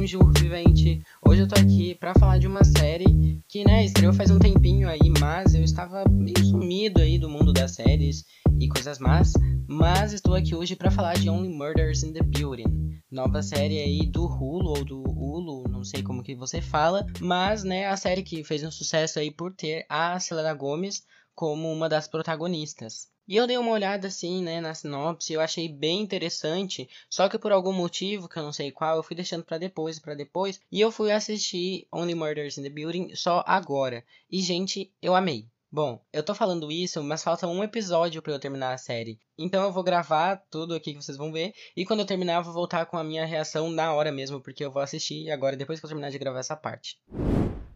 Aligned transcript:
Bonjour, 0.00 0.32
vivente! 0.32 1.02
Hoje 1.20 1.42
eu 1.42 1.46
tô 1.46 1.60
aqui 1.60 1.94
pra 1.94 2.14
falar 2.14 2.38
de 2.38 2.46
uma 2.46 2.64
série 2.64 3.38
que, 3.46 3.62
né, 3.64 3.84
estreou 3.84 4.14
faz 4.14 4.30
um 4.30 4.38
tempinho 4.38 4.88
aí, 4.88 5.12
mas 5.20 5.54
eu 5.54 5.62
estava 5.62 6.04
meio 6.08 6.42
sumido 6.42 7.02
aí 7.02 7.18
do 7.18 7.28
mundo 7.28 7.52
das 7.52 7.72
séries 7.72 8.24
e 8.58 8.66
coisas 8.66 8.98
más. 8.98 9.34
Mas 9.68 10.14
estou 10.14 10.34
aqui 10.34 10.54
hoje 10.54 10.74
para 10.74 10.90
falar 10.90 11.18
de 11.18 11.28
Only 11.28 11.50
Murders 11.50 12.02
in 12.02 12.14
the 12.14 12.22
Building, 12.22 12.98
nova 13.10 13.42
série 13.42 13.78
aí 13.78 14.06
do 14.06 14.24
Hulu 14.24 14.70
ou 14.70 14.84
do 14.86 15.02
Hulu, 15.02 15.68
não 15.68 15.84
sei 15.84 16.02
como 16.02 16.22
que 16.22 16.34
você 16.34 16.62
fala, 16.62 17.04
mas, 17.20 17.62
né, 17.62 17.86
a 17.86 17.94
série 17.94 18.22
que 18.22 18.42
fez 18.42 18.64
um 18.64 18.70
sucesso 18.70 19.18
aí 19.18 19.30
por 19.30 19.52
ter 19.52 19.84
a 19.86 20.18
Selena 20.18 20.54
Gomez 20.54 21.02
como 21.34 21.70
uma 21.70 21.90
das 21.90 22.08
protagonistas. 22.08 23.09
E 23.26 23.36
eu 23.36 23.46
dei 23.46 23.56
uma 23.56 23.70
olhada 23.70 24.08
assim, 24.08 24.42
né, 24.42 24.60
na 24.60 24.74
sinopse, 24.74 25.32
eu 25.32 25.40
achei 25.40 25.68
bem 25.68 26.00
interessante, 26.00 26.88
só 27.08 27.28
que 27.28 27.38
por 27.38 27.52
algum 27.52 27.72
motivo, 27.72 28.28
que 28.28 28.38
eu 28.38 28.42
não 28.42 28.52
sei 28.52 28.70
qual, 28.72 28.96
eu 28.96 29.02
fui 29.02 29.14
deixando 29.14 29.44
para 29.44 29.58
depois, 29.58 29.98
para 29.98 30.14
depois, 30.14 30.60
e 30.70 30.80
eu 30.80 30.90
fui 30.90 31.12
assistir 31.12 31.86
Only 31.92 32.14
Murders 32.14 32.58
in 32.58 32.62
the 32.62 32.70
Building 32.70 33.14
só 33.14 33.44
agora. 33.46 34.04
E 34.30 34.40
gente, 34.40 34.92
eu 35.00 35.14
amei. 35.14 35.46
Bom, 35.72 36.04
eu 36.12 36.24
tô 36.24 36.34
falando 36.34 36.72
isso, 36.72 37.00
mas 37.04 37.22
falta 37.22 37.46
um 37.46 37.62
episódio 37.62 38.20
para 38.20 38.32
eu 38.32 38.40
terminar 38.40 38.72
a 38.72 38.78
série. 38.78 39.20
Então 39.38 39.62
eu 39.62 39.70
vou 39.70 39.84
gravar 39.84 40.44
tudo 40.50 40.74
aqui 40.74 40.92
que 40.92 41.00
vocês 41.00 41.16
vão 41.16 41.30
ver. 41.30 41.52
E 41.76 41.86
quando 41.86 42.00
eu 42.00 42.06
terminar, 42.06 42.38
eu 42.38 42.44
vou 42.44 42.52
voltar 42.52 42.86
com 42.86 42.98
a 42.98 43.04
minha 43.04 43.24
reação 43.24 43.70
na 43.70 43.94
hora 43.94 44.10
mesmo, 44.10 44.40
porque 44.40 44.64
eu 44.64 44.72
vou 44.72 44.82
assistir 44.82 45.30
agora 45.30 45.56
depois 45.56 45.78
que 45.78 45.86
eu 45.86 45.88
terminar 45.88 46.10
de 46.10 46.18
gravar 46.18 46.40
essa 46.40 46.56
parte. 46.56 46.98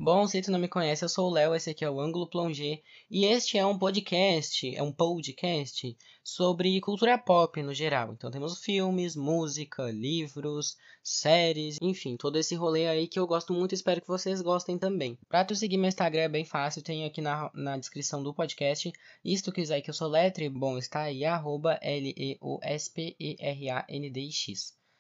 Bom, 0.05 0.27
se 0.27 0.43
tu 0.43 0.51
não 0.51 0.59
me 0.59 0.69
conhece, 0.69 1.03
eu 1.03 1.09
sou 1.09 1.31
o 1.31 1.33
Léo, 1.33 1.55
esse 1.55 1.71
aqui 1.71 1.83
é 1.83 1.89
o 1.89 1.99
Ângulo 1.99 2.29
Plongé, 2.29 2.83
e 3.11 3.25
este 3.25 3.57
é 3.57 3.65
um 3.65 3.79
podcast, 3.79 4.77
é 4.77 4.83
um 4.83 4.93
podcast 4.93 5.96
sobre 6.23 6.79
cultura 6.83 7.16
pop 7.16 7.63
no 7.63 7.73
geral. 7.73 8.13
Então 8.13 8.30
temos 8.30 8.63
filmes, 8.63 9.16
música, 9.16 9.91
livros, 9.91 10.77
séries, 11.02 11.79
enfim, 11.80 12.19
todo 12.19 12.37
esse 12.37 12.55
rolê 12.55 12.87
aí 12.87 13.09
que 13.09 13.19
eu 13.19 13.27
gosto 13.27 13.55
muito 13.55 13.73
e 13.73 13.77
espero 13.77 14.02
que 14.02 14.07
vocês 14.07 14.43
gostem 14.43 14.77
também. 14.77 15.19
Pra 15.27 15.43
tu 15.43 15.57
seguir 15.57 15.79
meu 15.79 15.88
Instagram 15.88 16.24
é 16.24 16.29
bem 16.29 16.45
fácil, 16.45 16.83
tenho 16.83 17.07
aqui 17.07 17.23
na, 17.23 17.51
na 17.55 17.79
descrição 17.79 18.23
do 18.23 18.35
podcast. 18.35 18.93
E 19.24 19.35
se 19.35 19.43
tu 19.43 19.52
quiser 19.52 19.80
que 19.80 19.89
eu 19.89 19.95
sou 19.95 20.09
letre, 20.09 20.51
bom, 20.51 20.77
está 20.77 21.01
aí, 21.05 21.24
arroba 21.24 21.79
L-E-O-S-P-E-R-A-N-D-I-X. 21.80 22.45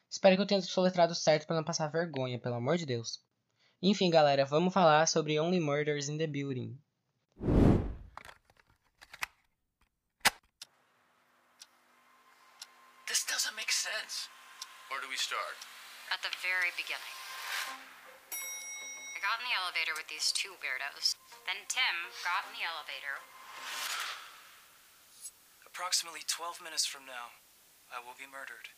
Espero 0.08 0.36
que 0.36 0.40
eu 0.40 0.46
tenha 0.46 0.62
soletrado 0.62 1.14
certo 1.14 1.46
para 1.46 1.56
não 1.56 1.64
passar 1.64 1.88
vergonha, 1.88 2.38
pelo 2.38 2.54
amor 2.54 2.78
de 2.78 2.86
Deus. 2.86 3.22
Enfim, 3.84 4.08
galera, 4.08 4.46
vamos 4.46 4.72
falar 4.72 5.06
sobre 5.06 5.38
Only 5.38 5.60
Murders 5.60 6.08
in 6.08 6.16
the 6.16 6.26
Building. 6.26 6.80
This 13.04 13.28
doesn't 13.28 13.52
make 13.52 13.68
sense. 13.68 14.32
Where 14.88 15.04
do 15.04 15.08
we 15.12 15.20
start? 15.20 15.60
At 16.08 16.24
the 16.24 16.32
very 16.40 16.72
beginning. 16.80 17.12
I 18.40 19.18
got 19.20 19.44
in 19.44 19.52
the 19.52 19.56
elevator 19.60 19.92
with 19.92 20.08
these 20.08 20.32
two 20.32 20.56
weirdos. 20.64 21.20
Then 21.44 21.60
Tim 21.68 22.08
got 22.24 22.48
in 22.48 22.56
the 22.56 22.64
elevator. 22.64 23.20
Approximately 25.68 26.24
12 26.24 26.64
minutes 26.64 26.88
from 26.88 27.04
now, 27.04 27.36
I 27.92 28.00
will 28.00 28.16
be 28.16 28.24
murdered. 28.24 28.72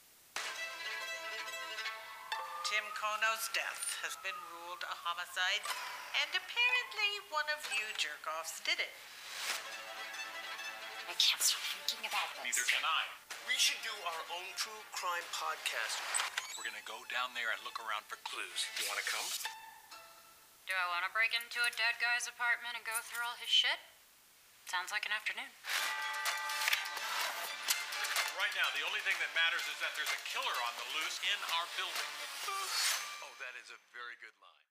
Tim 2.67 2.83
Kono's 2.99 3.47
death 3.55 4.03
has 4.03 4.19
been 4.27 4.35
ruled 4.51 4.83
a 4.83 4.97
homicide, 5.07 5.63
and 6.19 6.35
apparently 6.35 7.11
one 7.31 7.47
of 7.55 7.63
you 7.71 7.87
jerk-offs 7.95 8.59
did 8.67 8.83
it. 8.83 8.91
I 11.07 11.15
can't 11.15 11.39
stop 11.39 11.63
thinking 11.79 12.11
about 12.11 12.27
this. 12.43 12.51
Neither 12.51 12.67
can 12.67 12.83
I. 12.83 13.03
We 13.47 13.55
should 13.55 13.79
do 13.87 13.95
our 14.11 14.23
own 14.35 14.51
true 14.59 14.83
crime 14.91 15.23
podcast. 15.31 16.03
We're 16.59 16.67
gonna 16.67 16.83
go 16.83 16.99
down 17.07 17.39
there 17.39 17.55
and 17.55 17.63
look 17.63 17.79
around 17.79 18.03
for 18.11 18.19
clues. 18.27 18.67
You 18.83 18.91
wanna 18.91 19.07
come? 19.07 19.31
Do 20.67 20.75
I 20.75 20.91
want 20.91 21.07
to 21.07 21.15
break 21.15 21.31
into 21.39 21.63
a 21.63 21.71
dead 21.71 22.03
guy's 22.03 22.27
apartment 22.27 22.75
and 22.75 22.83
go 22.83 22.99
through 23.07 23.23
all 23.23 23.39
his 23.39 23.47
shit? 23.47 23.79
Sounds 24.67 24.91
like 24.91 25.07
an 25.07 25.15
afternoon. 25.15 25.55
Now, 28.57 28.73
the 28.73 28.85
only 28.89 29.03
thing 29.05 29.19
that 29.21 29.29
matters 29.37 29.61
is 29.69 29.77
that 29.85 29.93
there's 29.97 30.09
a 30.09 30.23
killer 30.33 30.57
on 30.65 30.73
the 30.81 30.89
loose 30.97 31.21
in 31.29 31.39
our 31.55 31.67
building. 31.77 32.09
Oh, 33.21 33.35
that 33.45 33.53
is 33.61 33.69
a 33.69 33.79
very 33.93 34.17
good 34.25 34.37
line. 34.41 34.65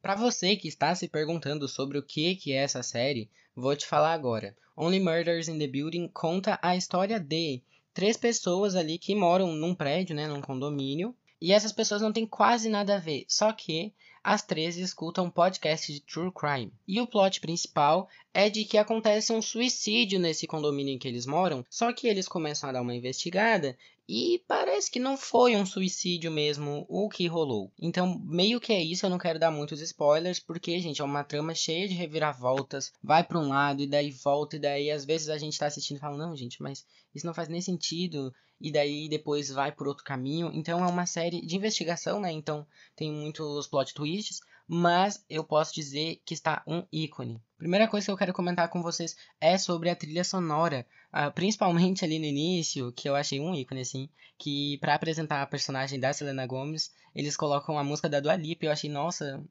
Para 0.00 0.14
você 0.14 0.54
que 0.54 0.68
está 0.68 0.94
se 0.94 1.08
perguntando 1.08 1.66
sobre 1.66 1.98
o 1.98 2.02
que 2.04 2.36
que 2.36 2.52
é 2.52 2.62
essa 2.62 2.84
série, 2.84 3.28
vou 3.56 3.74
te 3.74 3.84
falar 3.84 4.12
agora. 4.12 4.56
Only 4.76 5.00
Murders 5.00 5.48
in 5.48 5.58
the 5.58 5.66
Building 5.66 6.06
conta 6.06 6.56
a 6.62 6.76
história 6.76 7.18
de 7.18 7.60
três 7.92 8.16
pessoas 8.16 8.76
ali 8.76 8.96
que 8.96 9.12
moram 9.12 9.48
num 9.54 9.74
prédio, 9.74 10.14
né, 10.14 10.28
num 10.28 10.40
condomínio, 10.40 11.16
e 11.40 11.52
essas 11.52 11.72
pessoas 11.72 12.00
não 12.00 12.12
têm 12.12 12.26
quase 12.26 12.68
nada 12.68 12.94
a 12.94 13.00
ver, 13.00 13.24
só 13.26 13.52
que 13.52 13.92
as 14.22 14.42
três 14.42 14.76
escutam 14.76 15.26
um 15.26 15.30
podcast 15.30 15.92
de 15.92 16.00
true 16.00 16.32
crime. 16.32 16.72
E 16.86 17.00
o 17.00 17.06
plot 17.06 17.40
principal 17.40 18.08
é 18.32 18.48
de 18.50 18.64
que 18.64 18.78
acontece 18.78 19.32
um 19.32 19.42
suicídio 19.42 20.18
nesse 20.18 20.46
condomínio 20.46 20.94
em 20.94 20.98
que 20.98 21.08
eles 21.08 21.26
moram, 21.26 21.64
só 21.68 21.92
que 21.92 22.06
eles 22.06 22.28
começam 22.28 22.68
a 22.68 22.72
dar 22.72 22.82
uma 22.82 22.94
investigada 22.94 23.76
e 24.08 24.42
parece 24.48 24.90
que 24.90 24.98
não 24.98 25.18
foi 25.18 25.54
um 25.54 25.66
suicídio 25.66 26.30
mesmo 26.30 26.86
o 26.88 27.10
que 27.10 27.26
rolou. 27.26 27.70
Então, 27.78 28.18
meio 28.24 28.58
que 28.58 28.72
é 28.72 28.82
isso, 28.82 29.04
eu 29.04 29.10
não 29.10 29.18
quero 29.18 29.38
dar 29.38 29.50
muitos 29.50 29.82
spoilers, 29.82 30.40
porque, 30.40 30.80
gente, 30.80 31.02
é 31.02 31.04
uma 31.04 31.22
trama 31.22 31.54
cheia 31.54 31.86
de 31.86 31.92
reviravoltas, 31.92 32.90
vai 33.02 33.22
para 33.22 33.38
um 33.38 33.48
lado 33.48 33.82
e 33.82 33.86
daí 33.86 34.10
volta, 34.10 34.56
e 34.56 34.58
daí 34.58 34.90
às 34.90 35.04
vezes 35.04 35.28
a 35.28 35.36
gente 35.36 35.58
tá 35.58 35.66
assistindo 35.66 35.98
e 35.98 36.00
fala, 36.00 36.16
não, 36.16 36.34
gente, 36.34 36.62
mas 36.62 36.86
isso 37.14 37.26
não 37.26 37.34
faz 37.34 37.48
nem 37.48 37.60
sentido, 37.60 38.32
e 38.58 38.72
daí 38.72 39.10
depois 39.10 39.50
vai 39.50 39.70
por 39.72 39.86
outro 39.86 40.04
caminho. 40.04 40.50
Então 40.54 40.82
é 40.82 40.86
uma 40.86 41.04
série 41.04 41.44
de 41.44 41.56
investigação, 41.56 42.18
né? 42.18 42.32
Então 42.32 42.66
tem 42.96 43.12
muitos 43.12 43.66
plot 43.66 43.92
twists, 43.92 44.40
mas 44.66 45.22
eu 45.28 45.44
posso 45.44 45.74
dizer 45.74 46.22
que 46.24 46.32
está 46.32 46.62
um 46.66 46.82
ícone. 46.90 47.42
Primeira 47.58 47.88
coisa 47.88 48.06
que 48.06 48.12
eu 48.12 48.16
quero 48.16 48.32
comentar 48.32 48.68
com 48.68 48.80
vocês 48.80 49.16
é 49.40 49.58
sobre 49.58 49.90
a 49.90 49.96
trilha 49.96 50.22
sonora, 50.22 50.86
uh, 51.12 51.32
principalmente 51.34 52.04
ali 52.04 52.16
no 52.20 52.24
início, 52.24 52.92
que 52.92 53.08
eu 53.08 53.16
achei 53.16 53.40
um 53.40 53.52
ícone 53.52 53.80
assim, 53.80 54.08
que 54.38 54.78
para 54.78 54.94
apresentar 54.94 55.42
a 55.42 55.46
personagem 55.46 55.98
da 55.98 56.12
Selena 56.12 56.46
Gomez, 56.46 56.92
eles 57.12 57.36
colocam 57.36 57.76
a 57.76 57.82
música 57.82 58.08
da 58.08 58.20
Dua 58.20 58.36
Lipa, 58.36 58.64
eu 58.64 58.70
achei, 58.70 58.88
nossa, 58.88 59.42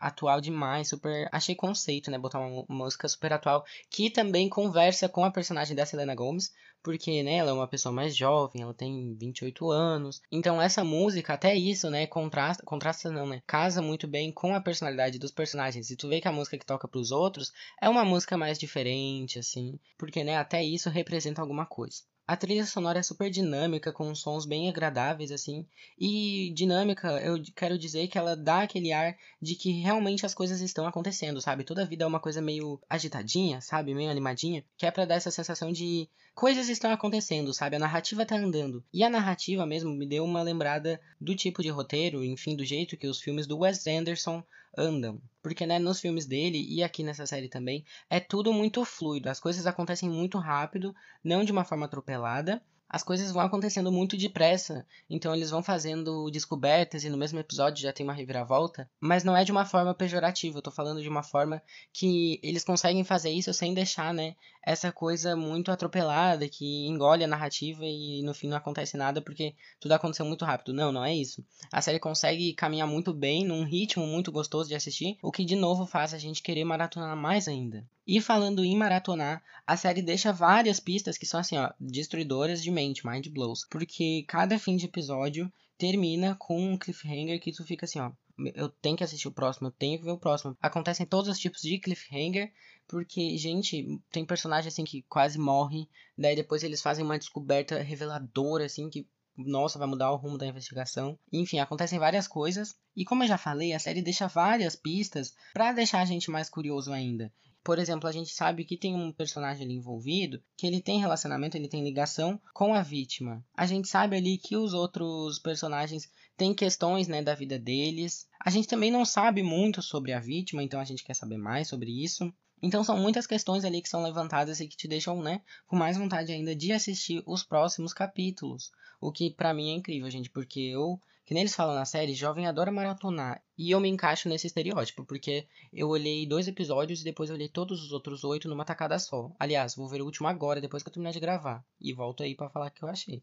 atual 0.00 0.40
demais, 0.40 0.88
super. 0.88 1.28
Achei 1.30 1.54
conceito, 1.54 2.10
né? 2.10 2.18
Botar 2.18 2.40
uma, 2.40 2.64
música 2.68 3.06
super 3.08 3.32
atual 3.32 3.64
que 3.90 4.10
também 4.10 4.48
conversa 4.48 5.08
com 5.08 5.24
a 5.24 5.30
personagem 5.30 5.76
da 5.76 5.84
Selena 5.84 6.14
Gomez, 6.14 6.52
porque, 6.82 7.22
né, 7.22 7.36
ela 7.36 7.50
é 7.50 7.52
uma 7.52 7.68
pessoa 7.68 7.92
mais 7.92 8.16
jovem, 8.16 8.62
ela 8.62 8.72
tem 8.72 9.14
28 9.14 9.70
anos. 9.70 10.22
Então, 10.32 10.60
essa 10.60 10.82
música, 10.82 11.34
até 11.34 11.54
isso, 11.54 11.90
né, 11.90 12.06
contrasta, 12.06 12.64
contrasta 12.64 13.10
não, 13.10 13.26
né? 13.26 13.42
Casa 13.46 13.82
muito 13.82 14.08
bem 14.08 14.32
com 14.32 14.54
a 14.54 14.60
personalidade 14.60 15.18
dos 15.18 15.30
personagens. 15.30 15.90
E 15.90 15.96
tu 15.96 16.08
vê 16.08 16.20
que 16.20 16.28
a 16.28 16.32
música 16.32 16.56
que 16.56 16.64
toca 16.64 16.88
pros 16.88 17.10
outros 17.12 17.52
é 17.80 17.88
uma 17.88 18.04
música 18.04 18.36
mais 18.38 18.58
diferente, 18.58 19.38
assim, 19.38 19.78
porque, 19.98 20.24
né, 20.24 20.36
até 20.38 20.64
isso 20.64 20.88
representa 20.88 21.42
alguma 21.42 21.66
coisa. 21.66 22.02
A 22.30 22.36
trilha 22.36 22.64
sonora 22.64 23.00
é 23.00 23.02
super 23.02 23.28
dinâmica, 23.28 23.92
com 23.92 24.14
sons 24.14 24.46
bem 24.46 24.68
agradáveis, 24.68 25.32
assim. 25.32 25.66
E 25.98 26.52
dinâmica, 26.54 27.20
eu 27.20 27.42
quero 27.56 27.76
dizer 27.76 28.06
que 28.06 28.16
ela 28.16 28.36
dá 28.36 28.62
aquele 28.62 28.92
ar 28.92 29.16
de 29.42 29.56
que 29.56 29.72
realmente 29.72 30.24
as 30.24 30.32
coisas 30.32 30.60
estão 30.60 30.86
acontecendo, 30.86 31.40
sabe? 31.40 31.64
Toda 31.64 31.82
a 31.82 31.84
vida 31.84 32.04
é 32.04 32.06
uma 32.06 32.20
coisa 32.20 32.40
meio 32.40 32.80
agitadinha, 32.88 33.60
sabe? 33.60 33.96
Meio 33.96 34.12
animadinha. 34.12 34.64
Que 34.76 34.86
é 34.86 34.92
pra 34.92 35.04
dar 35.04 35.16
essa 35.16 35.32
sensação 35.32 35.72
de 35.72 36.08
coisas 36.32 36.68
estão 36.68 36.92
acontecendo, 36.92 37.52
sabe? 37.52 37.74
A 37.74 37.80
narrativa 37.80 38.24
tá 38.24 38.36
andando. 38.36 38.84
E 38.94 39.02
a 39.02 39.10
narrativa 39.10 39.66
mesmo 39.66 39.90
me 39.90 40.06
deu 40.06 40.24
uma 40.24 40.40
lembrada 40.40 41.00
do 41.20 41.34
tipo 41.34 41.64
de 41.64 41.68
roteiro, 41.68 42.22
enfim, 42.22 42.54
do 42.54 42.64
jeito 42.64 42.96
que 42.96 43.08
os 43.08 43.20
filmes 43.20 43.48
do 43.48 43.58
Wes 43.58 43.84
Anderson 43.88 44.40
andam. 44.76 45.20
Porque, 45.42 45.66
né, 45.66 45.78
nos 45.78 46.00
filmes 46.00 46.26
dele 46.26 46.64
e 46.68 46.82
aqui 46.82 47.02
nessa 47.02 47.26
série 47.26 47.48
também, 47.48 47.84
é 48.08 48.20
tudo 48.20 48.52
muito 48.52 48.84
fluido. 48.84 49.28
As 49.28 49.40
coisas 49.40 49.66
acontecem 49.66 50.08
muito 50.08 50.38
rápido, 50.38 50.94
não 51.24 51.44
de 51.44 51.52
uma 51.52 51.64
forma 51.64 51.86
atropelada. 51.86 52.62
As 52.92 53.04
coisas 53.04 53.30
vão 53.30 53.42
acontecendo 53.42 53.92
muito 53.92 54.16
depressa, 54.16 54.84
então 55.08 55.32
eles 55.32 55.48
vão 55.48 55.62
fazendo 55.62 56.28
descobertas 56.28 57.04
e 57.04 57.08
no 57.08 57.16
mesmo 57.16 57.38
episódio 57.38 57.80
já 57.80 57.92
tem 57.92 58.04
uma 58.04 58.12
reviravolta, 58.12 58.90
mas 58.98 59.22
não 59.22 59.36
é 59.36 59.44
de 59.44 59.52
uma 59.52 59.64
forma 59.64 59.94
pejorativa, 59.94 60.58
eu 60.58 60.62
tô 60.62 60.72
falando 60.72 61.00
de 61.00 61.08
uma 61.08 61.22
forma 61.22 61.62
que 61.92 62.40
eles 62.42 62.64
conseguem 62.64 63.04
fazer 63.04 63.30
isso 63.30 63.54
sem 63.54 63.72
deixar, 63.72 64.12
né, 64.12 64.34
essa 64.62 64.92
coisa 64.92 65.34
muito 65.34 65.70
atropelada 65.70 66.48
que 66.48 66.86
engole 66.86 67.24
a 67.24 67.28
narrativa 67.28 67.84
e 67.84 68.22
no 68.22 68.34
fim 68.34 68.48
não 68.48 68.56
acontece 68.56 68.96
nada 68.96 69.20
porque 69.20 69.54
tudo 69.78 69.92
aconteceu 69.92 70.26
muito 70.26 70.44
rápido. 70.44 70.72
Não, 70.72 70.92
não 70.92 71.04
é 71.04 71.14
isso. 71.14 71.44
A 71.72 71.80
série 71.80 71.98
consegue 71.98 72.52
caminhar 72.52 72.86
muito 72.86 73.12
bem, 73.12 73.44
num 73.44 73.64
ritmo 73.64 74.06
muito 74.06 74.30
gostoso 74.30 74.68
de 74.68 74.74
assistir, 74.74 75.16
o 75.22 75.32
que 75.32 75.44
de 75.44 75.56
novo 75.56 75.86
faz 75.86 76.12
a 76.12 76.18
gente 76.18 76.42
querer 76.42 76.64
maratonar 76.64 77.16
mais 77.16 77.48
ainda. 77.48 77.86
E 78.06 78.20
falando 78.20 78.64
em 78.64 78.76
maratonar, 78.76 79.42
a 79.66 79.76
série 79.76 80.02
deixa 80.02 80.32
várias 80.32 80.80
pistas 80.80 81.16
que 81.16 81.26
são 81.26 81.40
assim, 81.40 81.56
ó, 81.56 81.70
destruidoras 81.78 82.62
de 82.62 82.70
mind 83.04 83.28
blows, 83.28 83.66
porque 83.70 84.24
cada 84.26 84.58
fim 84.58 84.76
de 84.76 84.86
episódio 84.86 85.52
termina 85.78 86.36
com 86.38 86.72
um 86.72 86.78
cliffhanger 86.78 87.40
que 87.40 87.52
tu 87.52 87.64
fica 87.64 87.86
assim, 87.86 88.00
ó, 88.00 88.12
eu 88.54 88.68
tenho 88.68 88.96
que 88.96 89.04
assistir 89.04 89.28
o 89.28 89.32
próximo, 89.32 89.68
eu 89.68 89.72
tenho 89.72 89.98
que 89.98 90.04
ver 90.04 90.12
o 90.12 90.18
próximo. 90.18 90.56
Acontecem 90.60 91.06
todos 91.06 91.28
os 91.28 91.38
tipos 91.38 91.60
de 91.60 91.78
cliffhanger, 91.78 92.52
porque, 92.86 93.36
gente, 93.36 94.00
tem 94.10 94.24
personagem 94.24 94.68
assim 94.68 94.84
que 94.84 95.02
quase 95.02 95.38
morre, 95.38 95.88
daí 96.16 96.34
depois 96.34 96.62
eles 96.62 96.82
fazem 96.82 97.04
uma 97.04 97.18
descoberta 97.18 97.82
reveladora, 97.82 98.64
assim, 98.64 98.88
que 98.88 99.06
nossa, 99.46 99.78
vai 99.78 99.88
mudar 99.88 100.10
o 100.12 100.16
rumo 100.16 100.38
da 100.38 100.46
investigação. 100.46 101.18
Enfim, 101.32 101.58
acontecem 101.58 101.98
várias 101.98 102.26
coisas. 102.26 102.74
E 102.96 103.04
como 103.04 103.24
eu 103.24 103.28
já 103.28 103.38
falei, 103.38 103.72
a 103.72 103.78
série 103.78 104.02
deixa 104.02 104.26
várias 104.26 104.76
pistas 104.76 105.34
para 105.52 105.72
deixar 105.72 106.00
a 106.00 106.04
gente 106.04 106.30
mais 106.30 106.48
curioso 106.48 106.92
ainda. 106.92 107.32
Por 107.62 107.78
exemplo, 107.78 108.08
a 108.08 108.12
gente 108.12 108.32
sabe 108.32 108.64
que 108.64 108.76
tem 108.76 108.94
um 108.94 109.12
personagem 109.12 109.64
ali 109.64 109.74
envolvido, 109.74 110.42
que 110.56 110.66
ele 110.66 110.80
tem 110.80 110.98
relacionamento, 110.98 111.56
ele 111.56 111.68
tem 111.68 111.84
ligação 111.84 112.40
com 112.54 112.72
a 112.72 112.82
vítima. 112.82 113.44
A 113.54 113.66
gente 113.66 113.86
sabe 113.86 114.16
ali 114.16 114.38
que 114.38 114.56
os 114.56 114.72
outros 114.72 115.38
personagens 115.38 116.10
têm 116.38 116.54
questões, 116.54 117.06
né, 117.06 117.22
da 117.22 117.34
vida 117.34 117.58
deles. 117.58 118.26
A 118.42 118.48
gente 118.48 118.66
também 118.66 118.90
não 118.90 119.04
sabe 119.04 119.42
muito 119.42 119.82
sobre 119.82 120.12
a 120.14 120.20
vítima, 120.20 120.62
então 120.62 120.80
a 120.80 120.84
gente 120.84 121.04
quer 121.04 121.14
saber 121.14 121.36
mais 121.36 121.68
sobre 121.68 122.02
isso. 122.02 122.32
Então 122.62 122.84
são 122.84 122.96
muitas 122.96 123.26
questões 123.26 123.64
ali 123.64 123.80
que 123.80 123.88
são 123.88 124.02
levantadas 124.02 124.60
e 124.60 124.68
que 124.68 124.76
te 124.76 124.86
deixam, 124.86 125.22
né, 125.22 125.40
com 125.66 125.76
mais 125.76 125.96
vontade 125.96 126.32
ainda 126.32 126.54
de 126.54 126.72
assistir 126.72 127.22
os 127.26 127.42
próximos 127.42 127.92
capítulos. 127.92 128.70
O 129.00 129.10
que 129.10 129.30
para 129.30 129.54
mim 129.54 129.70
é 129.70 129.74
incrível, 129.74 130.10
gente, 130.10 130.28
porque 130.28 130.60
eu, 130.60 131.00
que 131.24 131.32
nem 131.32 131.42
eles 131.42 131.54
falam 131.54 131.74
na 131.74 131.84
série, 131.84 132.12
jovem 132.12 132.46
adora 132.46 132.70
maratonar. 132.70 133.42
E 133.56 133.70
eu 133.70 133.80
me 133.80 133.88
encaixo 133.88 134.28
nesse 134.28 134.46
estereótipo, 134.46 135.04
porque 135.04 135.46
eu 135.72 135.88
olhei 135.88 136.26
dois 136.26 136.48
episódios 136.48 137.00
e 137.00 137.04
depois 137.04 137.30
eu 137.30 137.36
olhei 137.36 137.48
todos 137.48 137.82
os 137.82 137.92
outros 137.92 138.24
oito 138.24 138.48
numa 138.48 138.64
tacada 138.64 138.98
só. 138.98 139.30
Aliás, 139.38 139.74
vou 139.74 139.88
ver 139.88 140.02
o 140.02 140.04
último 140.04 140.28
agora, 140.28 140.60
depois 140.60 140.82
que 140.82 140.88
eu 140.88 140.92
terminar 140.92 141.12
de 141.12 141.20
gravar. 141.20 141.64
E 141.80 141.94
volto 141.94 142.22
aí 142.22 142.34
para 142.34 142.50
falar 142.50 142.66
o 142.66 142.70
que 142.70 142.82
eu 142.82 142.88
achei. 142.88 143.22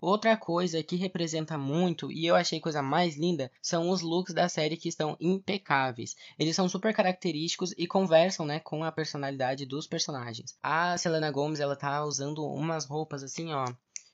Outra 0.00 0.36
coisa 0.36 0.80
que 0.80 0.94
representa 0.94 1.58
muito 1.58 2.12
e 2.12 2.24
eu 2.24 2.36
achei 2.36 2.60
coisa 2.60 2.80
mais 2.80 3.16
linda 3.16 3.50
são 3.60 3.90
os 3.90 4.00
looks 4.00 4.32
da 4.32 4.48
série 4.48 4.76
que 4.76 4.88
estão 4.88 5.16
impecáveis. 5.20 6.14
Eles 6.38 6.54
são 6.54 6.68
super 6.68 6.94
característicos 6.94 7.72
e 7.76 7.84
conversam, 7.86 8.46
né, 8.46 8.60
com 8.60 8.84
a 8.84 8.92
personalidade 8.92 9.66
dos 9.66 9.88
personagens. 9.88 10.56
A 10.62 10.96
Selena 10.96 11.32
Gomez, 11.32 11.58
ela 11.58 11.74
tá 11.74 12.04
usando 12.04 12.46
umas 12.46 12.84
roupas 12.84 13.24
assim, 13.24 13.52
ó, 13.52 13.64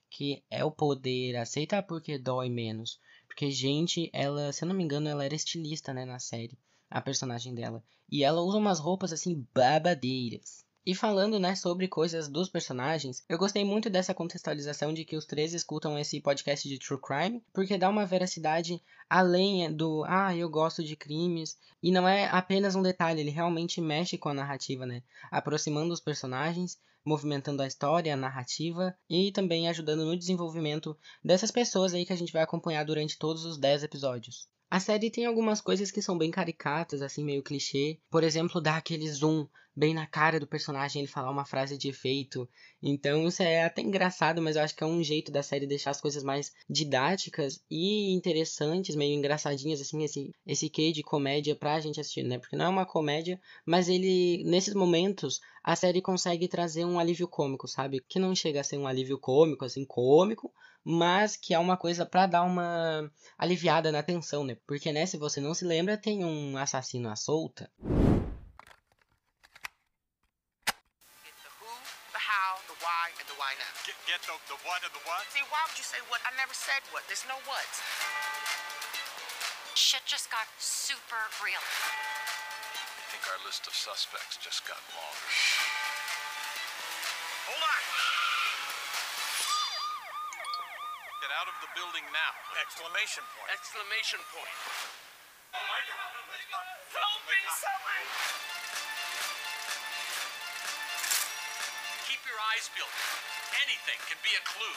que 0.08 0.42
é 0.50 0.64
o 0.64 0.70
poder, 0.70 1.36
aceita 1.36 1.82
porque 1.82 2.16
dói 2.16 2.48
menos. 2.48 2.98
Porque 3.26 3.50
gente, 3.50 4.08
ela, 4.12 4.52
se 4.52 4.64
eu 4.64 4.68
não 4.68 4.74
me 4.74 4.84
engano, 4.84 5.08
ela 5.08 5.24
era 5.24 5.34
estilista, 5.34 5.92
né, 5.92 6.06
na 6.06 6.18
série, 6.18 6.58
a 6.88 7.00
personagem 7.00 7.54
dela. 7.54 7.84
E 8.10 8.24
ela 8.24 8.40
usa 8.40 8.56
umas 8.56 8.78
roupas 8.78 9.12
assim 9.12 9.46
babadeiras. 9.52 10.64
E 10.86 10.94
falando, 10.94 11.38
né, 11.38 11.54
sobre 11.54 11.88
coisas 11.88 12.28
dos 12.28 12.50
personagens, 12.50 13.24
eu 13.26 13.38
gostei 13.38 13.64
muito 13.64 13.88
dessa 13.88 14.12
contextualização 14.12 14.92
de 14.92 15.02
que 15.02 15.16
os 15.16 15.24
três 15.24 15.54
escutam 15.54 15.98
esse 15.98 16.20
podcast 16.20 16.68
de 16.68 16.78
True 16.78 17.00
Crime, 17.00 17.42
porque 17.54 17.78
dá 17.78 17.88
uma 17.88 18.04
veracidade 18.04 18.82
além 19.08 19.74
do, 19.74 20.04
ah, 20.06 20.36
eu 20.36 20.50
gosto 20.50 20.84
de 20.84 20.94
crimes, 20.94 21.56
e 21.82 21.90
não 21.90 22.06
é 22.06 22.26
apenas 22.26 22.76
um 22.76 22.82
detalhe, 22.82 23.20
ele 23.20 23.30
realmente 23.30 23.80
mexe 23.80 24.18
com 24.18 24.28
a 24.28 24.34
narrativa, 24.34 24.84
né, 24.84 25.02
aproximando 25.30 25.94
os 25.94 26.00
personagens, 26.00 26.78
movimentando 27.02 27.62
a 27.62 27.66
história, 27.66 28.12
a 28.12 28.16
narrativa 28.16 28.94
e 29.08 29.32
também 29.32 29.68
ajudando 29.68 30.04
no 30.04 30.16
desenvolvimento 30.16 30.94
dessas 31.24 31.50
pessoas 31.50 31.94
aí 31.94 32.04
que 32.04 32.12
a 32.12 32.16
gente 32.16 32.32
vai 32.32 32.42
acompanhar 32.42 32.84
durante 32.84 33.18
todos 33.18 33.46
os 33.46 33.56
10 33.56 33.84
episódios. 33.84 34.48
A 34.74 34.80
série 34.80 35.08
tem 35.08 35.24
algumas 35.24 35.60
coisas 35.60 35.92
que 35.92 36.02
são 36.02 36.18
bem 36.18 36.32
caricatas, 36.32 37.00
assim, 37.00 37.22
meio 37.22 37.44
clichê. 37.44 37.96
Por 38.10 38.24
exemplo, 38.24 38.60
dá 38.60 38.76
aquele 38.76 39.08
zoom 39.08 39.46
bem 39.76 39.94
na 39.94 40.04
cara 40.04 40.40
do 40.40 40.48
personagem, 40.48 41.00
ele 41.00 41.08
falar 41.08 41.30
uma 41.30 41.44
frase 41.44 41.78
de 41.78 41.88
efeito. 41.88 42.48
Então 42.82 43.24
isso 43.28 43.40
é 43.40 43.62
até 43.62 43.82
engraçado, 43.82 44.42
mas 44.42 44.56
eu 44.56 44.62
acho 44.62 44.74
que 44.74 44.82
é 44.82 44.86
um 44.86 45.00
jeito 45.00 45.30
da 45.30 45.44
série 45.44 45.64
deixar 45.64 45.92
as 45.92 46.00
coisas 46.00 46.24
mais 46.24 46.52
didáticas 46.68 47.62
e 47.70 48.12
interessantes, 48.12 48.96
meio 48.96 49.16
engraçadinhas, 49.16 49.80
assim, 49.80 50.02
esse, 50.02 50.34
esse 50.44 50.68
quê 50.68 50.90
de 50.90 51.04
comédia 51.04 51.54
pra 51.54 51.78
gente 51.78 52.00
assistir, 52.00 52.24
né? 52.24 52.40
Porque 52.40 52.56
não 52.56 52.64
é 52.64 52.68
uma 52.68 52.84
comédia, 52.84 53.40
mas 53.64 53.88
ele, 53.88 54.42
nesses 54.42 54.74
momentos, 54.74 55.38
a 55.62 55.76
série 55.76 56.02
consegue 56.02 56.48
trazer 56.48 56.84
um 56.84 56.98
alívio 56.98 57.28
cômico, 57.28 57.68
sabe? 57.68 58.04
Que 58.08 58.18
não 58.18 58.34
chega 58.34 58.60
a 58.60 58.64
ser 58.64 58.76
um 58.76 58.88
alívio 58.88 59.20
cômico, 59.20 59.64
assim, 59.64 59.84
cômico, 59.84 60.52
mas 60.84 61.36
que 61.36 61.54
é 61.54 61.58
uma 61.58 61.76
coisa 61.76 62.04
para 62.04 62.26
dar 62.26 62.42
uma 62.42 63.10
aliviada 63.38 63.90
na 63.90 64.02
tensão, 64.02 64.44
né? 64.44 64.56
Porque, 64.66 64.92
né, 64.92 65.06
se 65.06 65.16
você 65.16 65.40
não 65.40 65.54
se 65.54 65.64
lembra, 65.64 65.96
tem 65.96 66.24
um 66.24 66.58
assassino 66.58 67.10
à 67.10 67.16
solta. 67.16 67.70
Get, 73.84 73.96
get 74.08 74.20
the, 74.24 74.32
the 74.48 74.56
what 74.64 74.80
and 74.80 74.88
the 74.96 75.04
what? 75.04 75.20
See, 75.28 75.44
why 75.52 75.60
would 75.68 75.76
you 75.76 75.84
say 75.84 76.00
what? 76.08 76.16
I 76.24 76.32
never 76.40 76.56
said 76.56 76.80
what. 76.88 77.04
There's 77.04 77.28
no 77.28 77.36
what. 77.44 77.68
Shit 79.76 80.00
just 80.08 80.32
got 80.32 80.48
super 80.56 81.20
real. 81.44 81.60
I 81.60 83.04
think 83.12 83.28
our 83.28 83.36
list 83.44 83.68
of 83.68 83.76
suspects 83.76 84.40
just 84.40 84.64
got 84.64 84.80
longer. 84.96 85.28
Hold 87.44 87.60
on! 87.60 88.13
Get 91.24 91.32
out 91.40 91.48
of 91.48 91.56
the 91.64 91.72
building 91.72 92.04
now. 92.12 92.32
Exclamation 92.60 93.24
point. 93.32 93.48
Exclamation 93.56 94.20
point. 94.28 94.56
Oh 95.56 95.64
my 95.72 95.80
god! 95.88 96.12
Help 96.92 97.22
me, 97.24 97.40
someone! 97.48 98.08
Keep 102.12 102.20
your 102.28 102.36
eyes 102.52 102.68
peeled. 102.76 102.92
Anything 103.64 103.96
can 104.04 104.20
be 104.20 104.36
a 104.36 104.44
clue. 104.44 104.76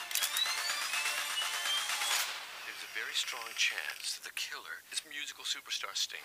There's 2.64 2.80
a 2.80 2.92
very 2.96 3.12
strong 3.12 3.52
chance 3.52 4.16
that 4.16 4.24
the 4.24 4.32
killer 4.32 4.88
is 4.88 5.04
musical 5.04 5.44
superstar 5.44 5.92
Sting. 5.92 6.24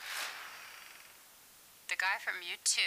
The 1.91 1.99
guy 1.99 2.15
from 2.23 2.39
U2. 2.39 2.79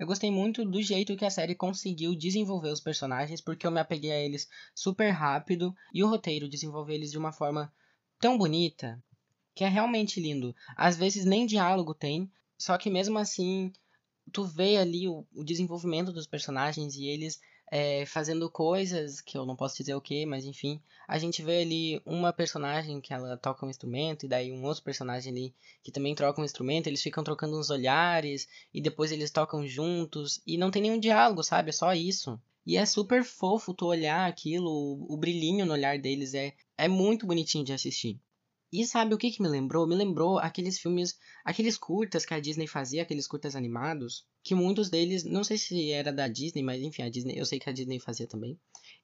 Eu 0.00 0.06
gostei 0.06 0.30
muito 0.30 0.64
do 0.64 0.80
jeito 0.80 1.14
que 1.14 1.26
a 1.26 1.30
série 1.30 1.54
conseguiu 1.54 2.16
desenvolver 2.16 2.70
os 2.70 2.80
personagens, 2.80 3.38
porque 3.38 3.66
eu 3.66 3.70
me 3.70 3.80
apeguei 3.80 4.10
a 4.10 4.18
eles 4.18 4.48
super 4.74 5.10
rápido 5.10 5.74
e 5.92 6.02
o 6.02 6.08
roteiro 6.08 6.48
desenvolveu 6.48 6.94
eles 6.94 7.10
de 7.10 7.18
uma 7.18 7.32
forma 7.32 7.70
tão 8.18 8.38
bonita 8.38 8.98
que 9.54 9.62
é 9.62 9.68
realmente 9.68 10.18
lindo. 10.18 10.56
Às 10.74 10.96
vezes 10.96 11.26
nem 11.26 11.44
diálogo 11.44 11.92
tem, 11.92 12.32
só 12.56 12.78
que 12.78 12.88
mesmo 12.88 13.18
assim 13.18 13.70
tu 14.32 14.42
vê 14.42 14.78
ali 14.78 15.06
o, 15.06 15.26
o 15.34 15.44
desenvolvimento 15.44 16.14
dos 16.14 16.26
personagens 16.26 16.94
e 16.94 17.04
eles 17.04 17.38
é, 17.70 18.04
fazendo 18.04 18.50
coisas 18.50 19.20
que 19.20 19.38
eu 19.38 19.46
não 19.46 19.54
posso 19.54 19.76
dizer 19.76 19.94
o 19.94 20.00
que, 20.00 20.26
mas 20.26 20.44
enfim, 20.44 20.82
a 21.06 21.18
gente 21.18 21.40
vê 21.42 21.62
ali 21.62 22.02
uma 22.04 22.32
personagem 22.32 23.00
que 23.00 23.14
ela 23.14 23.36
toca 23.36 23.64
um 23.64 23.70
instrumento 23.70 24.26
e 24.26 24.28
daí 24.28 24.50
um 24.50 24.64
outro 24.64 24.82
personagem 24.82 25.32
ali 25.32 25.54
que 25.82 25.92
também 25.92 26.14
troca 26.14 26.40
um 26.40 26.44
instrumento, 26.44 26.88
eles 26.88 27.02
ficam 27.02 27.22
trocando 27.22 27.58
uns 27.58 27.70
olhares 27.70 28.48
e 28.74 28.80
depois 28.80 29.12
eles 29.12 29.30
tocam 29.30 29.66
juntos 29.66 30.42
e 30.46 30.58
não 30.58 30.70
tem 30.70 30.82
nenhum 30.82 30.98
diálogo, 30.98 31.44
sabe? 31.44 31.70
É 31.70 31.72
só 31.72 31.92
isso. 31.94 32.40
E 32.66 32.76
é 32.76 32.84
super 32.84 33.24
fofo 33.24 33.72
tu 33.72 33.86
olhar 33.86 34.28
aquilo, 34.28 35.06
o, 35.08 35.16
brilhinho 35.16 35.64
no 35.64 35.72
olhar 35.72 35.98
deles 35.98 36.34
é, 36.34 36.54
é 36.76 36.88
muito 36.88 37.26
bonitinho 37.26 37.64
de 37.64 37.72
assistir. 37.72 38.20
E 38.72 38.86
sabe 38.86 39.14
o 39.14 39.18
que, 39.18 39.30
que 39.30 39.42
me 39.42 39.48
lembrou? 39.48 39.86
Me 39.86 39.96
lembrou 39.96 40.38
aqueles 40.38 40.78
filmes, 40.78 41.18
aqueles 41.44 41.76
curtas 41.76 42.24
que 42.24 42.34
a 42.34 42.40
Disney 42.40 42.66
fazia, 42.68 43.02
aqueles 43.02 43.26
curtas 43.26 43.56
animados, 43.56 44.24
que 44.44 44.54
muitos 44.54 44.88
deles, 44.88 45.24
não 45.24 45.42
sei 45.42 45.58
se 45.58 45.90
era 45.90 46.12
da 46.12 46.28
Disney, 46.28 46.62
mas 46.62 46.80
enfim, 46.80 47.02
a 47.02 47.10
Disney, 47.10 47.36
eu 47.36 47.44
sei 47.44 47.58
que 47.58 47.68
a 47.68 47.72
Disney 47.72 47.98
fazia 47.98 48.28
também. 48.28 48.58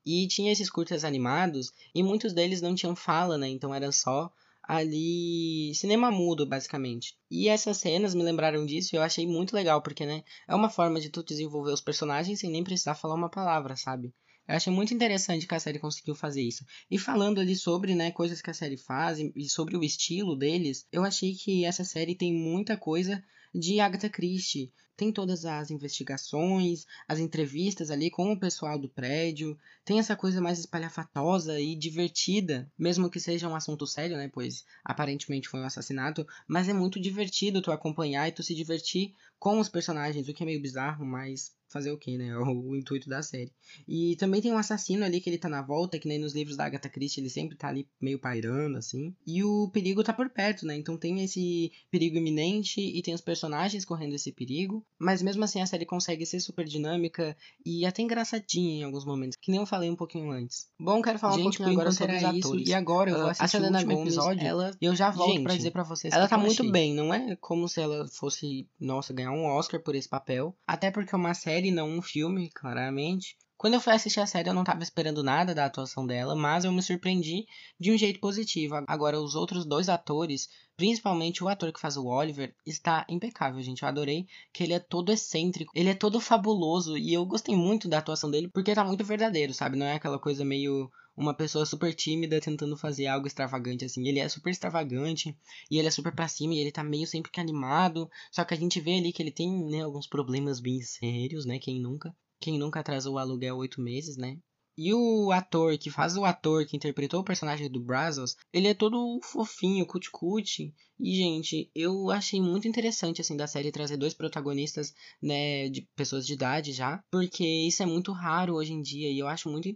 E 0.05 0.29
tinha 0.29 0.53
esses 0.53 0.71
curtas 0.71 1.05
animados, 1.05 1.73
e 1.95 2.03
muitos 2.03 2.33
deles 2.33 2.63
não 2.63 2.75
tinham 2.75 2.95
fala, 2.95 3.37
né? 3.37 3.49
Então 3.49 3.75
era 3.75 3.91
só 3.91 4.33
ali 4.63 5.73
cinema 5.75 6.11
mudo, 6.11 6.47
basicamente. 6.47 7.17
E 7.31 7.49
essas 7.49 7.77
cenas 7.77 8.15
me 8.15 8.23
lembraram 8.23 8.65
disso 8.67 8.95
e 8.95 8.99
eu 8.99 9.03
achei 9.03 9.27
muito 9.27 9.55
legal, 9.55 9.83
porque, 9.83 10.07
né, 10.07 10.23
é 10.49 10.55
uma 10.55 10.71
forma 10.71 11.01
de 11.01 11.11
tu 11.11 11.25
desenvolver 11.25 11.73
os 11.73 11.81
personagens 11.81 12.41
sem 12.41 12.51
nem 12.51 12.65
precisar 12.65 12.95
falar 12.95 13.15
uma 13.15 13.31
palavra, 13.31 13.77
sabe? 13.77 14.13
Eu 14.49 14.55
achei 14.55 14.73
muito 14.73 14.95
interessante 14.95 15.47
que 15.47 15.55
a 15.55 15.61
série 15.61 15.79
conseguiu 15.79 16.15
fazer 16.15 16.43
isso. 16.43 16.65
E 16.91 16.99
falando 16.99 17.41
ali 17.41 17.57
sobre, 17.57 17.95
né, 17.95 18.11
coisas 18.12 18.41
que 18.41 18.50
a 18.50 18.55
série 18.55 18.76
faz 18.76 19.19
e 19.19 19.49
sobre 19.49 19.76
o 19.76 19.83
estilo 19.83 20.37
deles, 20.37 20.87
eu 20.93 21.05
achei 21.05 21.35
que 21.35 21.65
essa 21.65 21.83
série 21.85 22.15
tem 22.15 22.33
muita 22.33 22.76
coisa 22.76 23.23
de 23.55 23.81
Agatha 23.81 24.09
Christie. 24.09 24.73
Tem 24.97 25.12
todas 25.12 25.45
as 25.45 25.71
investigações, 25.71 26.87
as 27.07 27.19
entrevistas 27.19 27.91
ali 27.91 28.11
com 28.11 28.33
o 28.33 28.38
pessoal 28.38 28.79
do 28.79 28.88
prédio, 28.88 29.59
tem 29.85 29.99
essa 29.99 30.17
coisa 30.17 30.41
mais 30.41 30.59
espalhafatosa 30.59 31.61
e 31.61 31.75
divertida, 31.75 32.71
mesmo 32.79 33.11
que 33.11 33.21
seja 33.21 33.47
um 33.47 33.55
assunto 33.55 33.87
sério, 33.87 34.17
né, 34.17 34.31
pois 34.33 34.65
aparentemente 34.83 35.49
foi 35.49 35.61
um 35.61 35.67
assassinato, 35.67 36.26
mas 36.49 36.69
é 36.69 36.73
muito 36.73 36.99
divertido 36.99 37.61
tu 37.61 37.71
acompanhar 37.71 38.26
e 38.26 38.33
tu 38.33 38.43
se 38.43 38.55
divertir 38.55 39.15
com 39.38 39.59
os 39.61 39.69
personagens, 39.69 40.29
o 40.29 40.33
que 40.33 40.43
é 40.43 40.47
meio 40.47 40.62
bizarro, 40.62 41.05
mas 41.05 41.55
fazer 41.76 41.90
o 41.92 41.99
que, 41.99 42.16
né? 42.16 42.28
É 42.28 42.37
o, 42.38 42.71
o, 42.71 42.76
intuito 42.76 43.09
da 43.09 43.23
série. 43.23 43.52
E 43.87 44.16
também 44.16 44.40
tem 44.42 44.52
um 44.52 44.59
assassino 44.59 45.04
ali 45.04 45.21
que 45.21 45.28
ele 45.30 45.38
tá 45.38 45.49
na 45.49 45.62
volta, 45.62 45.99
que 45.99 46.09
nem 46.09 46.18
nos 46.18 46.35
livros 46.35 46.56
da 46.56 46.64
Agatha 46.64 46.88
Christie, 46.88 47.21
ele 47.21 47.30
sempre 47.30 47.56
tá 47.56 47.68
ali 47.68 47.87
meio 48.00 48.18
pairando, 48.18 48.78
assim. 48.78 49.14
E 49.26 49.42
o 49.45 49.68
perigo 49.73 50.02
tá 50.02 50.12
por 50.12 50.28
perto, 50.30 50.66
né? 50.66 50.76
Então 50.76 50.97
tem 50.97 51.23
esse 51.23 51.71
perigo 51.90 52.16
iminente 52.16 52.80
e 52.80 53.02
tem 53.02 53.14
os 53.14 53.21
personagens 53.21 53.85
correndo 53.85 54.14
esse 54.14 54.33
perigo. 54.33 54.85
mas 54.99 55.23
mesmo 55.23 55.45
assim 55.45 55.61
a 55.61 55.66
série 55.66 55.85
consegue 55.87 56.25
ser 56.26 56.40
super 56.40 56.64
dinâmica 56.66 57.37
e 57.64 57.85
até 57.87 58.02
engraçadinha 58.02 58.80
em 58.80 58.85
alguns 58.85 59.04
momentos, 59.04 59.37
que 59.40 59.50
nem 59.50 59.61
eu 59.61 59.66
falei 59.66 59.90
um 59.90 59.97
pouquinho 59.97 60.30
antes. 60.30 60.68
Bom, 60.80 61.00
quero 61.02 61.18
falar 61.18 61.35
Gente, 61.37 61.42
um 61.47 61.50
pouquinho 61.50 61.71
agora 61.73 61.92
sobre 61.92 62.16
era 62.16 62.30
os 62.30 62.37
isso, 62.38 62.49
atores. 62.49 62.68
e 62.68 62.75
agora 62.75 63.11
eu 63.11 63.16
Ah, 63.16 63.18
vou 63.18 63.28
a 63.28 63.30
assistir 63.33 63.61
o 63.61 63.64
último 63.64 63.95
Gomez, 63.95 64.00
episódio, 64.00 64.47
ela 64.47 64.76
e 64.80 64.85
eu 64.85 64.95
já 64.95 65.11
volto 65.11 65.33
Gente, 65.33 65.42
pra 65.42 65.54
dizer 65.56 65.71
pra 65.71 65.83
vocês 65.83 66.12
ela 66.14 66.25
que 66.25 66.30
tá 66.30 66.38
muito 66.38 66.61
achei. 66.62 66.73
bem, 66.73 66.95
não 66.95 67.12
é 67.12 67.37
como 67.37 67.68
se 67.68 67.80
ela 67.80 68.06
fosse, 68.09 68.68
nossa, 68.80 69.12
ganhar 69.12 69.33
um 69.33 69.45
Oscar 69.45 69.80
por 69.83 69.95
esse 69.95 70.09
papel. 70.09 70.56
Até 70.66 70.90
porque 70.90 71.14
é 71.14 71.18
uma 71.18 71.35
série, 71.35 71.66
não 71.71 71.89
um 71.89 72.03
filme, 72.03 72.51
claramente. 72.51 73.37
Quando 73.59 73.75
eu 73.75 73.81
fui 73.81 73.95
assistir 73.95 74.21
a 74.21 74.27
série, 74.27 74.51
eu 74.51 74.55
não 74.55 74.65
tava 74.65 74.83
esperando 74.83 75.23
nada 75.23 75.55
da 75.55 75.65
atuação 75.65 76.07
dela, 76.07 76.37
mas 76.37 76.65
eu 76.65 76.73
me 76.73 76.83
surpreendi 76.83 77.47
de 77.81 77.91
um 77.91 77.97
jeito 77.97 78.21
positivo. 78.21 78.85
Agora, 78.87 79.19
os 79.19 79.35
outros 79.35 79.65
dois 79.65 79.89
atores, 79.89 80.49
principalmente 80.77 81.43
o 81.43 81.49
ator 81.49 81.73
que 81.73 81.81
faz 81.81 81.97
o 81.97 82.05
Oliver, 82.05 82.55
está 82.67 83.07
impecável, 83.09 83.63
gente. 83.63 83.83
Eu 83.83 83.89
adorei 83.89 84.27
que 84.53 84.63
ele 84.63 84.75
é 84.75 84.79
todo 84.79 85.11
excêntrico, 85.11 85.73
ele 85.75 85.89
é 85.89 85.95
todo 85.95 86.21
fabuloso, 86.21 86.99
e 86.99 87.15
eu 87.15 87.25
gostei 87.25 87.57
muito 87.57 87.89
da 87.89 87.99
atuação 87.99 88.31
dele, 88.31 88.51
porque 88.53 88.75
tá 88.75 88.85
muito 88.85 89.05
verdadeiro, 89.05 89.55
sabe? 89.55 89.77
Não 89.79 89.87
é 89.87 89.95
aquela 89.95 90.19
coisa 90.19 90.45
meio 90.45 90.91
uma 91.17 91.35
pessoa 91.35 91.65
super 91.65 91.95
tímida 91.95 92.41
tentando 92.41 92.77
fazer 92.77 93.07
algo 93.07 93.27
extravagante 93.27 93.85
assim. 93.85 94.07
Ele 94.07 94.19
é 94.19 94.29
super 94.29 94.51
extravagante 94.51 95.37
e 95.71 95.79
ele 95.79 95.89
é 95.89 95.91
super 95.91 96.15
pra 96.15 96.29
cima 96.29 96.55
e 96.55 96.59
ele 96.59 96.73
tá 96.73 96.85
meio 96.85 97.07
sempre 97.07 97.33
que 97.33 97.41
animado. 97.41 98.11
Só 98.31 98.45
que 98.45 98.55
a 98.55 98.57
gente 98.57 98.81
vê 98.81 98.99
ali 98.99 99.13
que 99.13 99.23
ele 99.23 99.33
tem, 99.33 99.51
né, 99.71 99.83
alguns 99.83 100.07
problemas 100.07 100.61
bem 100.61 100.81
sérios, 100.83 101.47
né? 101.47 101.59
Quem 101.59 101.81
nunca? 101.81 102.15
Quem 102.39 102.59
nunca 102.59 102.81
atrasou 102.81 103.15
o 103.15 103.19
aluguel 103.19 103.57
oito 103.57 103.81
meses, 103.81 104.17
né? 104.17 104.39
E 104.79 104.93
o 104.93 105.33
ator 105.33 105.79
que 105.79 105.91
faz 105.91 106.19
o 106.19 106.25
ator 106.27 106.67
que 106.67 106.77
interpretou 106.77 107.21
o 107.21 107.25
personagem 107.25 107.71
do 107.71 107.81
Brazos, 107.81 108.37
ele 108.53 108.69
é 108.69 108.75
todo 108.75 109.19
fofinho, 109.23 109.87
cuticute. 109.87 110.75
E, 111.01 111.17
gente, 111.17 111.71
eu 111.75 112.11
achei 112.11 112.43
muito 112.43 112.69
interessante, 112.69 113.23
assim, 113.23 113.39
da 113.39 113.47
série 113.47 113.73
trazer 113.73 113.97
dois 113.97 114.13
protagonistas, 114.13 114.93
né, 115.23 115.71
de 115.71 115.89
pessoas 115.97 116.27
de 116.27 116.35
idade 116.35 116.73
já. 116.75 117.03
Porque 117.11 117.43
isso 117.43 117.83
é 117.83 117.87
muito 117.87 118.13
raro 118.13 118.55
hoje 118.55 118.75
em 118.75 118.83
dia. 118.83 119.11
E 119.11 119.19
eu 119.19 119.27
acho 119.27 119.49
muito 119.49 119.67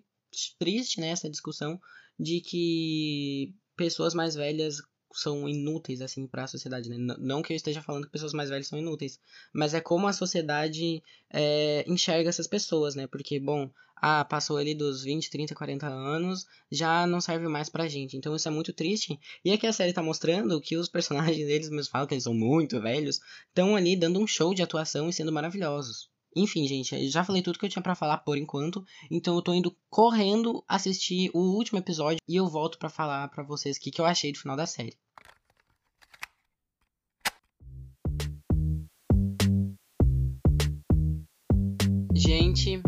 triste, 0.59 1.01
né, 1.01 1.09
essa 1.09 1.31
discussão 1.31 1.81
de 2.19 2.41
que 2.41 3.55
pessoas 3.77 4.15
mais 4.15 4.35
velhas 4.35 4.83
são 5.13 5.49
inúteis, 5.49 6.01
assim, 6.01 6.27
para 6.27 6.45
a 6.45 6.47
sociedade, 6.47 6.89
né? 6.89 6.97
Não 7.19 7.43
que 7.43 7.53
eu 7.53 7.57
esteja 7.57 7.83
falando 7.83 8.05
que 8.05 8.13
pessoas 8.13 8.33
mais 8.33 8.49
velhas 8.49 8.69
são 8.69 8.79
inúteis, 8.79 9.19
mas 9.53 9.75
é 9.75 9.81
como 9.81 10.07
a 10.07 10.13
sociedade 10.13 11.03
é, 11.33 11.85
enxerga 11.89 12.29
essas 12.29 12.47
pessoas, 12.47 12.95
né? 12.95 13.07
Porque, 13.07 13.41
bom, 13.41 13.71
ah, 13.97 14.25
passou 14.25 14.57
ali 14.57 14.75
dos 14.75 15.03
20, 15.03 15.29
30, 15.29 15.55
40 15.55 15.87
anos, 15.87 16.47
já 16.71 17.07
não 17.07 17.21
serve 17.21 17.49
mais 17.49 17.69
pra 17.69 17.89
gente. 17.89 18.17
Então 18.17 18.35
isso 18.35 18.49
é 18.49 18.51
muito 18.51 18.73
triste. 18.73 19.19
E 19.45 19.53
aqui 19.53 19.67
a 19.67 19.73
série 19.73 19.93
tá 19.93 20.03
mostrando 20.03 20.61
que 20.61 20.77
os 20.77 20.89
personagens 20.89 21.47
deles 21.47 21.69
mesmos 21.69 21.89
falam 21.89 22.07
que 22.07 22.15
eles 22.15 22.25
são 22.25 22.35
muito 22.35 22.81
velhos, 22.81 23.21
estão 23.49 23.77
ali 23.77 23.97
dando 23.97 24.21
um 24.21 24.27
show 24.27 24.55
de 24.55 24.63
atuação 24.63 25.09
e 25.09 25.13
sendo 25.13 25.33
maravilhosos. 25.33 26.09
Enfim, 26.35 26.67
gente, 26.67 27.09
já 27.09 27.25
falei 27.25 27.43
tudo 27.43 27.59
que 27.59 27.67
eu 27.67 27.69
tinha 27.69 27.83
pra 27.83 27.97
falar 27.97 28.19
por 28.19 28.39
enquanto, 28.39 28.85
então 29.11 29.35
eu 29.35 29.43
tô 29.43 29.53
indo 29.53 29.77
correndo 29.89 30.65
assistir 30.69 31.29
o 31.35 31.41
último 31.41 31.79
episódio 31.79 32.19
e 32.29 32.37
eu 32.37 32.47
volto 32.47 32.79
pra 32.79 32.89
falar 32.89 33.27
pra 33.29 33.43
vocês 33.43 33.77
o 33.77 33.81
que, 33.81 33.91
que 33.91 34.01
eu 34.01 34.05
achei 34.05 34.33
do 34.33 34.39
final 34.39 34.57
da 34.57 34.65
série. 34.65 34.97
Gente, 42.15 42.81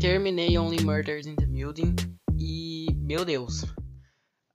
terminei 0.00 0.56
Only 0.56 0.82
Murders 0.82 1.26
in 1.26 1.36
the 1.36 1.44
Building 1.44 1.94
e, 2.38 2.86
meu 2.94 3.22
Deus. 3.24 3.64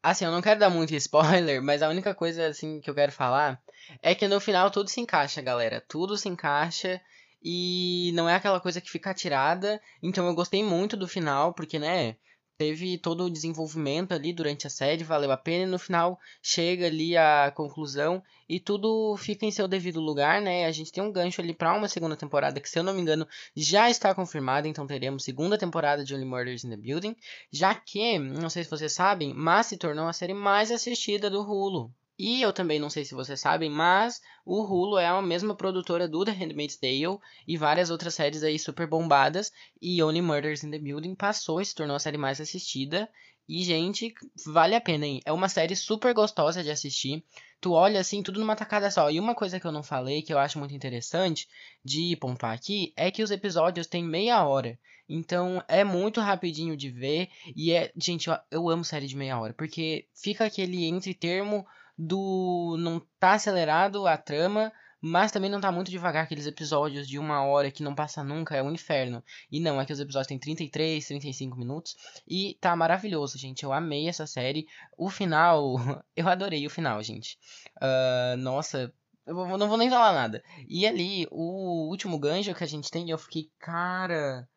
Assim, 0.02 0.26
eu 0.26 0.32
não 0.32 0.42
quero 0.42 0.60
dar 0.60 0.72
muito 0.72 0.96
spoiler, 0.96 1.62
mas 1.62 1.84
a 1.84 1.90
única 1.90 2.16
coisa 2.16 2.48
assim 2.48 2.82
que 2.82 2.90
eu 2.90 2.96
quero 2.96 3.12
falar 3.12 3.62
é 4.02 4.16
que 4.16 4.28
no 4.28 4.40
final 4.40 4.72
tudo 4.72 4.90
se 4.90 5.00
encaixa, 5.00 5.42
galera. 5.42 5.84
Tudo 5.88 6.18
se 6.18 6.28
encaixa 6.28 7.00
e 7.44 8.12
não 8.14 8.30
é 8.30 8.36
aquela 8.36 8.60
coisa 8.60 8.80
que 8.80 8.90
fica 8.90 9.12
atirada. 9.12 9.82
Então 10.02 10.26
eu 10.28 10.34
gostei 10.34 10.64
muito 10.64 10.96
do 10.96 11.08
final, 11.08 11.54
porque, 11.54 11.78
né, 11.78 12.16
teve 12.58 12.98
todo 12.98 13.26
o 13.26 13.30
desenvolvimento 13.30 14.14
ali 14.14 14.32
durante 14.32 14.68
a 14.68 14.70
série, 14.70 15.04
valeu 15.04 15.32
a 15.32 15.38
pena 15.38 15.64
e 15.64 15.68
no 15.68 15.80
final 15.80 16.20
chega 16.42 16.86
ali 16.86 17.18
a 17.18 17.52
conclusão 17.56 18.24
e 18.48 18.60
tudo 18.60 19.18
fica 19.18 19.46
em 19.46 19.52
seu 19.52 19.68
devido 19.68 20.00
lugar, 20.00 20.42
né? 20.42 20.66
A 20.66 20.72
gente 20.72 20.92
tem 20.92 21.04
um 21.04 21.12
gancho 21.12 21.42
ali 21.42 21.54
para 21.54 21.74
uma 21.74 21.88
segunda 21.88 22.16
temporada 22.16 22.60
que, 22.60 22.70
se 22.70 22.78
eu 22.78 22.84
não 22.84 22.94
me 22.94 23.02
engano, 23.02 23.28
já 23.56 23.90
está 23.90 24.14
confirmada, 24.14 24.68
então 24.68 24.88
teremos 24.88 25.24
segunda 25.24 25.58
temporada 25.58 26.04
de 26.04 26.14
Only 26.14 26.26
Murders 26.26 26.64
in 26.64 26.70
the 26.70 26.78
Building, 26.78 27.16
já 27.52 27.74
que, 27.74 28.20
não 28.20 28.50
sei 28.50 28.64
se 28.64 28.70
vocês 28.70 28.94
sabem, 28.94 29.34
mas 29.34 29.68
se 29.68 29.78
tornou 29.78 30.08
a 30.08 30.14
série 30.14 30.34
mais 30.34 30.72
assistida 30.72 31.30
do 31.30 31.42
Hulu. 31.42 31.92
E 32.18 32.42
eu 32.42 32.54
também 32.54 32.80
não 32.80 32.90
sei 32.90 33.04
se 33.04 33.16
vocês 33.16 33.40
sabem, 33.40 33.70
mas 33.70 34.22
o 34.46 34.62
Hulu 34.62 35.00
é 35.00 35.08
a 35.08 35.22
mesma 35.22 35.56
produtora 35.56 36.08
do 36.08 36.24
The 36.24 36.32
Handmaid's 36.32 36.78
Tale 36.78 37.18
e 37.48 37.58
várias 37.58 37.90
outras 37.90 38.14
séries 38.14 38.44
aí 38.44 38.60
super 38.60 38.88
bombadas. 38.88 39.52
E 39.82 40.02
Only 40.04 40.22
Murders 40.22 40.64
in 40.64 40.72
the 40.72 40.78
Building 40.78 41.16
passou 41.16 41.60
e 41.60 41.66
se 41.66 41.74
tornou 41.74 41.96
a 41.96 42.00
série 42.00 42.18
mais 42.18 42.40
assistida. 42.40 43.10
E, 43.48 43.64
gente, 43.64 44.14
vale 44.46 44.76
a 44.76 44.82
pena, 44.82 45.06
hein? 45.06 45.22
É 45.26 45.32
uma 45.32 45.50
série 45.50 45.76
super 45.76 46.14
gostosa 46.14 46.64
de 46.64 46.72
assistir. 46.72 47.24
Tu 47.60 47.72
olha 47.72 48.00
assim, 48.00 48.24
tudo 48.24 48.40
numa 48.40 48.56
tacada 48.56 48.90
só. 48.90 49.10
E 49.10 49.20
uma 49.20 49.36
coisa 49.36 49.60
que 49.60 49.66
eu 49.66 49.72
não 49.72 49.84
falei, 49.84 50.22
que 50.22 50.34
eu 50.34 50.40
acho 50.40 50.60
muito 50.60 50.74
interessante 50.74 51.48
de 51.84 52.16
pontuar 52.18 52.54
aqui, 52.54 52.94
é 52.96 53.12
que 53.12 53.24
os 53.24 53.32
episódios 53.32 53.88
têm 53.88 54.04
meia 54.04 54.46
hora. 54.46 54.80
Então 55.10 55.62
é 55.68 55.84
muito 55.84 56.22
rapidinho 56.22 56.78
de 56.78 56.90
ver. 56.90 57.30
E 57.56 57.72
é. 57.72 57.92
Gente, 57.98 58.30
eu, 58.30 58.38
eu 58.50 58.70
amo 58.70 58.86
série 58.86 59.08
de 59.08 59.18
meia 59.18 59.38
hora. 59.40 59.54
Porque 59.54 60.08
fica 60.14 60.46
aquele 60.46 60.86
entre 60.86 61.14
termo 61.14 61.66
do 61.98 62.76
não 62.80 63.02
tá 63.20 63.34
acelerado 63.34 64.08
a 64.08 64.18
trama, 64.18 64.72
mas 65.06 65.34
também 65.34 65.50
não 65.50 65.60
tá 65.60 65.70
muito 65.70 65.92
devagar 65.92 66.24
aqueles 66.24 66.48
episódios 66.48 67.08
de 67.08 67.20
uma 67.20 67.44
hora 67.44 67.70
que 67.70 67.84
não 67.84 67.94
passa 67.94 68.24
nunca, 68.24 68.56
é 68.56 68.64
um 68.64 68.72
inferno. 68.72 69.22
E 69.52 69.60
não, 69.60 69.80
é 69.82 69.86
que 69.86 69.92
os 69.92 70.00
episódios 70.00 70.28
têm 70.28 70.40
33, 70.40 71.06
35 71.06 71.58
minutos 71.58 71.96
e 72.26 72.58
tá 72.62 72.74
maravilhoso, 72.74 73.38
gente. 73.38 73.64
Eu 73.64 73.74
amei 73.74 74.08
essa 74.08 74.26
série. 74.26 74.66
O 74.98 75.10
final, 75.10 75.76
eu 76.16 76.30
adorei 76.30 76.66
o 76.66 76.70
final, 76.70 77.04
gente. 77.04 77.38
Ah, 77.82 78.36
nossa, 78.38 78.94
eu 79.26 79.58
não 79.58 79.68
vou 79.68 79.78
nem 79.78 79.90
falar 79.90 80.14
nada. 80.14 80.42
E 80.70 80.88
ali, 80.88 81.28
o 81.30 81.90
último 81.90 82.18
gancho 82.18 82.56
que 82.56 82.64
a 82.64 82.68
gente 82.68 82.90
tem, 82.90 83.10
eu 83.10 83.18
fiquei, 83.18 83.50
cara 83.60 84.48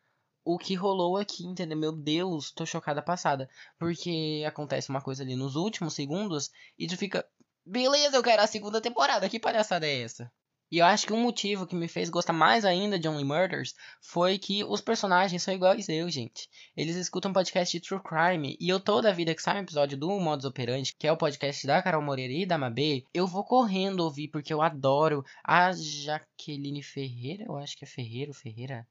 o 0.47 0.57
que 0.57 0.77
rolou 0.77 1.17
aqui, 1.17 1.45
entendeu? 1.45 1.77
Meu 1.77 1.91
Deus, 1.91 2.53
tô 2.53 2.65
chocada 2.65 3.03
passada. 3.03 3.51
Porque 3.77 4.45
acontece 4.47 4.89
uma 4.91 5.03
coisa 5.03 5.25
ali 5.25 5.35
nos 5.35 5.57
últimos 5.57 5.93
segundos 5.93 6.51
e 6.79 6.87
tu 6.87 6.97
fica, 6.97 7.27
beleza, 7.65 8.17
eu 8.17 8.23
quero 8.23 8.41
a 8.41 8.47
segunda 8.47 8.81
temporada, 8.81 9.29
que 9.29 9.41
palhaçada 9.41 9.85
é 9.85 10.03
essa? 10.03 10.31
E 10.71 10.79
eu 10.79 10.87
acho 10.87 11.05
que 11.05 11.13
um 11.13 11.21
motivo 11.21 11.67
que 11.67 11.75
me 11.75 11.89
fez 11.89 12.09
gostar 12.09 12.33
mais 12.33 12.65
ainda 12.65 12.97
de 12.97 13.09
Only 13.09 13.25
Murders 13.25 13.75
foi 14.01 14.39
que 14.39 14.63
os 14.63 14.81
personagens 14.81 15.43
são 15.43 15.53
iguais 15.53 15.89
eu, 15.89 16.09
gente. 16.09 16.49
Eles 16.77 16.95
escutam 16.95 17.33
podcast 17.33 17.77
de 17.77 17.85
True 17.85 18.01
Crime 18.01 18.57
e 18.61 18.69
eu 18.69 18.79
toda 18.79 19.11
a 19.11 19.13
vida 19.13 19.35
que 19.35 19.43
sai 19.43 19.57
um 19.57 19.63
episódio 19.63 19.99
do 19.99 20.09
Modus 20.21 20.45
Operandi, 20.45 20.95
que 20.97 21.09
é 21.09 21.13
o 21.13 21.17
podcast 21.17 21.67
da 21.67 21.83
Carol 21.83 22.03
Moreira 22.03 22.33
e 22.33 22.47
da 22.47 22.57
Mabê, 22.57 23.05
eu 23.13 23.27
vou 23.27 23.43
correndo 23.43 24.01
ouvir 24.01 24.29
porque 24.29 24.55
eu 24.55 24.63
adoro 24.63 25.25
a 25.45 25.73
Jaqueline 25.73 26.85
Ferreira, 26.85 27.45
eu 27.49 27.57
acho 27.57 27.77
que 27.77 27.85
é 27.85 27.89
Ferreira 27.89 28.31
ou 28.31 28.35
Ferreira. 28.35 28.87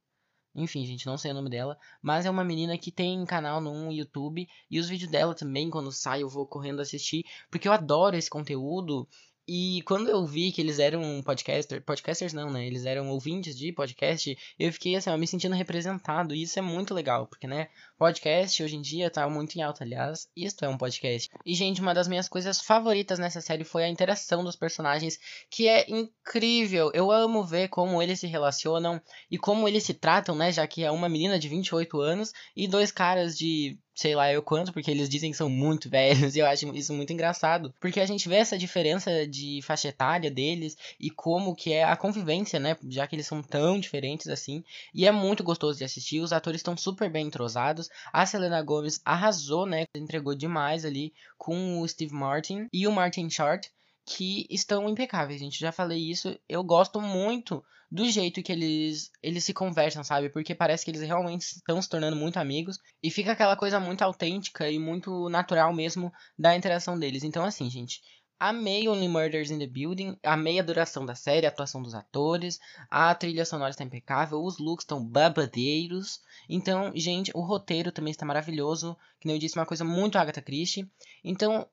Enfim, 0.55 0.85
gente, 0.85 1.05
não 1.05 1.17
sei 1.17 1.31
o 1.31 1.33
nome 1.33 1.49
dela. 1.49 1.77
Mas 2.01 2.25
é 2.25 2.29
uma 2.29 2.43
menina 2.43 2.77
que 2.77 2.91
tem 2.91 3.25
canal 3.25 3.59
no 3.59 3.91
YouTube. 3.91 4.47
E 4.71 4.79
os 4.79 4.87
vídeos 4.87 5.11
dela 5.11 5.35
também, 5.35 5.69
quando 5.69 5.91
sai, 5.91 6.23
eu 6.23 6.29
vou 6.29 6.47
correndo 6.47 6.81
assistir. 6.81 7.25
Porque 7.51 7.67
eu 7.67 7.73
adoro 7.73 8.15
esse 8.15 8.29
conteúdo. 8.29 9.07
E 9.47 9.83
quando 9.83 10.09
eu 10.09 10.25
vi 10.25 10.51
que 10.51 10.59
eles 10.59 10.79
eram 10.79 11.21
podcaster, 11.23 11.81
podcasters 11.83 12.33
não, 12.33 12.49
né? 12.49 12.65
Eles 12.65 12.85
eram 12.85 13.09
ouvintes 13.09 13.55
de 13.55 13.71
podcast, 13.71 14.35
eu 14.57 14.73
fiquei 14.73 14.95
assim, 14.95 15.09
ó, 15.11 15.17
me 15.17 15.27
sentindo 15.27 15.53
representado. 15.53 16.33
E 16.33 16.41
isso 16.41 16.57
é 16.57 16.61
muito 16.63 16.93
legal, 16.93 17.27
porque, 17.27 17.45
né? 17.45 17.69
Podcast 17.97 18.63
hoje 18.63 18.75
em 18.75 18.81
dia 18.81 19.09
tá 19.09 19.29
muito 19.29 19.55
em 19.55 19.61
alta, 19.61 19.83
aliás. 19.83 20.27
Isto 20.35 20.65
é 20.65 20.69
um 20.69 20.77
podcast. 20.77 21.29
E, 21.45 21.53
gente, 21.53 21.79
uma 21.79 21.93
das 21.93 22.07
minhas 22.07 22.27
coisas 22.27 22.59
favoritas 22.59 23.19
nessa 23.19 23.39
série 23.39 23.63
foi 23.63 23.83
a 23.83 23.89
interação 23.89 24.43
dos 24.43 24.55
personagens, 24.55 25.19
que 25.49 25.67
é 25.67 25.85
incrível. 25.89 26.89
Eu 26.93 27.11
amo 27.11 27.43
ver 27.43 27.67
como 27.67 28.01
eles 28.01 28.19
se 28.19 28.27
relacionam 28.27 28.99
e 29.29 29.37
como 29.37 29.67
eles 29.67 29.83
se 29.83 29.93
tratam, 29.93 30.35
né? 30.35 30.51
Já 30.51 30.65
que 30.65 30.83
é 30.83 30.89
uma 30.89 31.07
menina 31.07 31.37
de 31.37 31.47
28 31.47 32.01
anos 32.01 32.33
e 32.55 32.67
dois 32.67 32.91
caras 32.91 33.37
de 33.37 33.77
sei 33.95 34.13
lá 34.13 34.31
eu 34.31 34.43
quanto, 34.43 34.73
porque 34.73 34.91
eles 34.91 35.09
dizem 35.09 35.31
que 35.31 35.37
são 35.37 35.49
muito 35.49 35.89
velhos, 35.89 36.35
e 36.35 36.39
eu 36.39 36.45
acho 36.45 36.75
isso 36.75 36.93
muito 36.93 37.13
engraçado. 37.13 37.73
Porque 37.79 37.99
a 37.99 38.05
gente 38.05 38.27
vê 38.27 38.35
essa 38.35 38.57
diferença 38.57 39.25
de 39.25 39.61
faixa 39.63 39.87
etária 39.87 40.29
deles 40.29 40.77
e 40.99 41.09
como 41.09 41.55
que 41.55 41.71
é 41.73 41.83
a 41.83 41.95
convivência, 41.95 42.59
né? 42.59 42.77
Já 42.89 43.07
que 43.07 43.15
eles 43.15 43.25
são 43.25 43.41
tão 43.41 43.79
diferentes 43.79 44.27
assim. 44.27 44.63
E 44.93 45.07
é 45.07 45.11
muito 45.11 45.43
gostoso 45.43 45.77
de 45.77 45.85
assistir, 45.85 46.19
os 46.19 46.33
atores 46.33 46.59
estão 46.59 46.75
super 46.75 47.09
bem 47.09 47.27
entrosados. 47.27 47.89
A 48.11 48.25
Selena 48.25 48.61
Gomez 48.61 48.99
arrasou, 49.05 49.65
né? 49.65 49.85
Entregou 49.95 50.35
demais 50.35 50.83
ali 50.83 51.13
com 51.37 51.79
o 51.79 51.87
Steve 51.87 52.13
Martin 52.13 52.67
e 52.73 52.87
o 52.87 52.91
Martin 52.91 53.29
Short, 53.29 53.71
que 54.05 54.45
estão 54.49 54.87
impecáveis, 54.87 55.39
gente. 55.39 55.59
Já 55.59 55.71
falei 55.71 55.99
isso, 55.99 56.37
eu 56.47 56.63
gosto 56.63 57.01
muito 57.01 57.63
do 57.91 58.09
jeito 58.09 58.43
que 58.43 58.51
eles 58.51 59.11
eles 59.21 59.43
se 59.43 59.53
conversam, 59.53 60.03
sabe? 60.03 60.29
Porque 60.29 60.53
parece 60.53 60.83
que 60.83 60.91
eles 60.91 61.01
realmente 61.01 61.43
estão 61.43 61.81
se 61.81 61.89
tornando 61.89 62.15
muito 62.15 62.37
amigos 62.37 62.77
e 63.01 63.09
fica 63.09 63.31
aquela 63.31 63.55
coisa 63.55 63.79
muito 63.79 64.01
autêntica 64.01 64.69
e 64.69 64.77
muito 64.77 65.29
natural 65.29 65.73
mesmo 65.73 66.11
da 66.37 66.55
interação 66.55 66.99
deles. 66.99 67.23
Então 67.23 67.43
assim, 67.43 67.69
gente, 67.69 68.01
Amei 68.37 68.89
Only 68.89 69.07
Murders 69.07 69.49
in 69.49 69.59
the 69.59 69.65
Building, 69.65 70.17
amei 70.21 70.59
a 70.59 70.63
duração 70.63 71.05
da 71.05 71.15
série, 71.15 71.45
a 71.45 71.49
atuação 71.49 71.81
dos 71.81 71.95
atores, 71.95 72.59
a 72.91 73.15
trilha 73.15 73.45
sonora 73.45 73.69
está 73.69 73.83
impecável, 73.83 74.43
os 74.43 74.59
looks 74.59 74.83
estão 74.83 75.03
babadeiros. 75.03 76.19
Então, 76.49 76.91
gente, 76.93 77.31
o 77.33 77.39
roteiro 77.39 77.93
também 77.93 78.11
está 78.11 78.25
maravilhoso, 78.25 78.97
que 79.21 79.27
nem 79.27 79.37
eu 79.37 79.39
disse, 79.39 79.57
uma 79.57 79.65
coisa 79.65 79.85
muito 79.85 80.17
Agatha 80.17 80.41
Christie. 80.41 80.85
Então, 81.23 81.65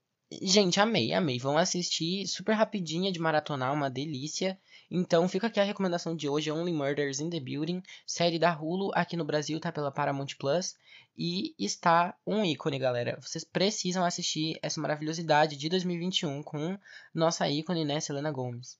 gente, 0.43 0.81
amei, 0.81 1.13
amei. 1.13 1.39
Vão 1.39 1.59
assistir 1.59 2.27
super 2.27 2.55
rapidinha 2.55 3.13
de 3.13 3.19
maratonar, 3.19 3.73
uma 3.73 3.91
delícia. 3.91 4.59
Então 4.91 5.29
fica 5.29 5.47
aqui 5.47 5.59
a 5.59 5.65
recomendação 5.65 6.15
de 6.15 6.29
hoje, 6.29 6.51
Only 6.51 6.73
Murders 6.73 7.21
in 7.21 7.31
the 7.31 7.41
Building, 7.41 7.83
série 8.07 8.39
da 8.39 8.53
Hulu, 8.55 8.91
aqui 8.95 9.17
no 9.17 9.25
Brasil 9.25 9.59
tá 9.59 9.73
pela 9.73 9.91
Paramount 9.91 10.37
Plus 10.39 10.75
e 11.17 11.55
está 11.59 12.15
um 12.27 12.45
ícone, 12.45 12.79
galera. 12.79 13.19
Vocês 13.21 13.45
precisam 13.45 14.05
assistir 14.05 14.59
essa 14.63 14.81
maravilhosidade 14.81 15.57
de 15.57 15.69
2021 15.69 16.43
com 16.43 16.79
nossa 17.15 17.49
ícone, 17.49 17.85
né, 17.85 18.01
Selena 18.01 18.31
Gomez. 18.31 18.79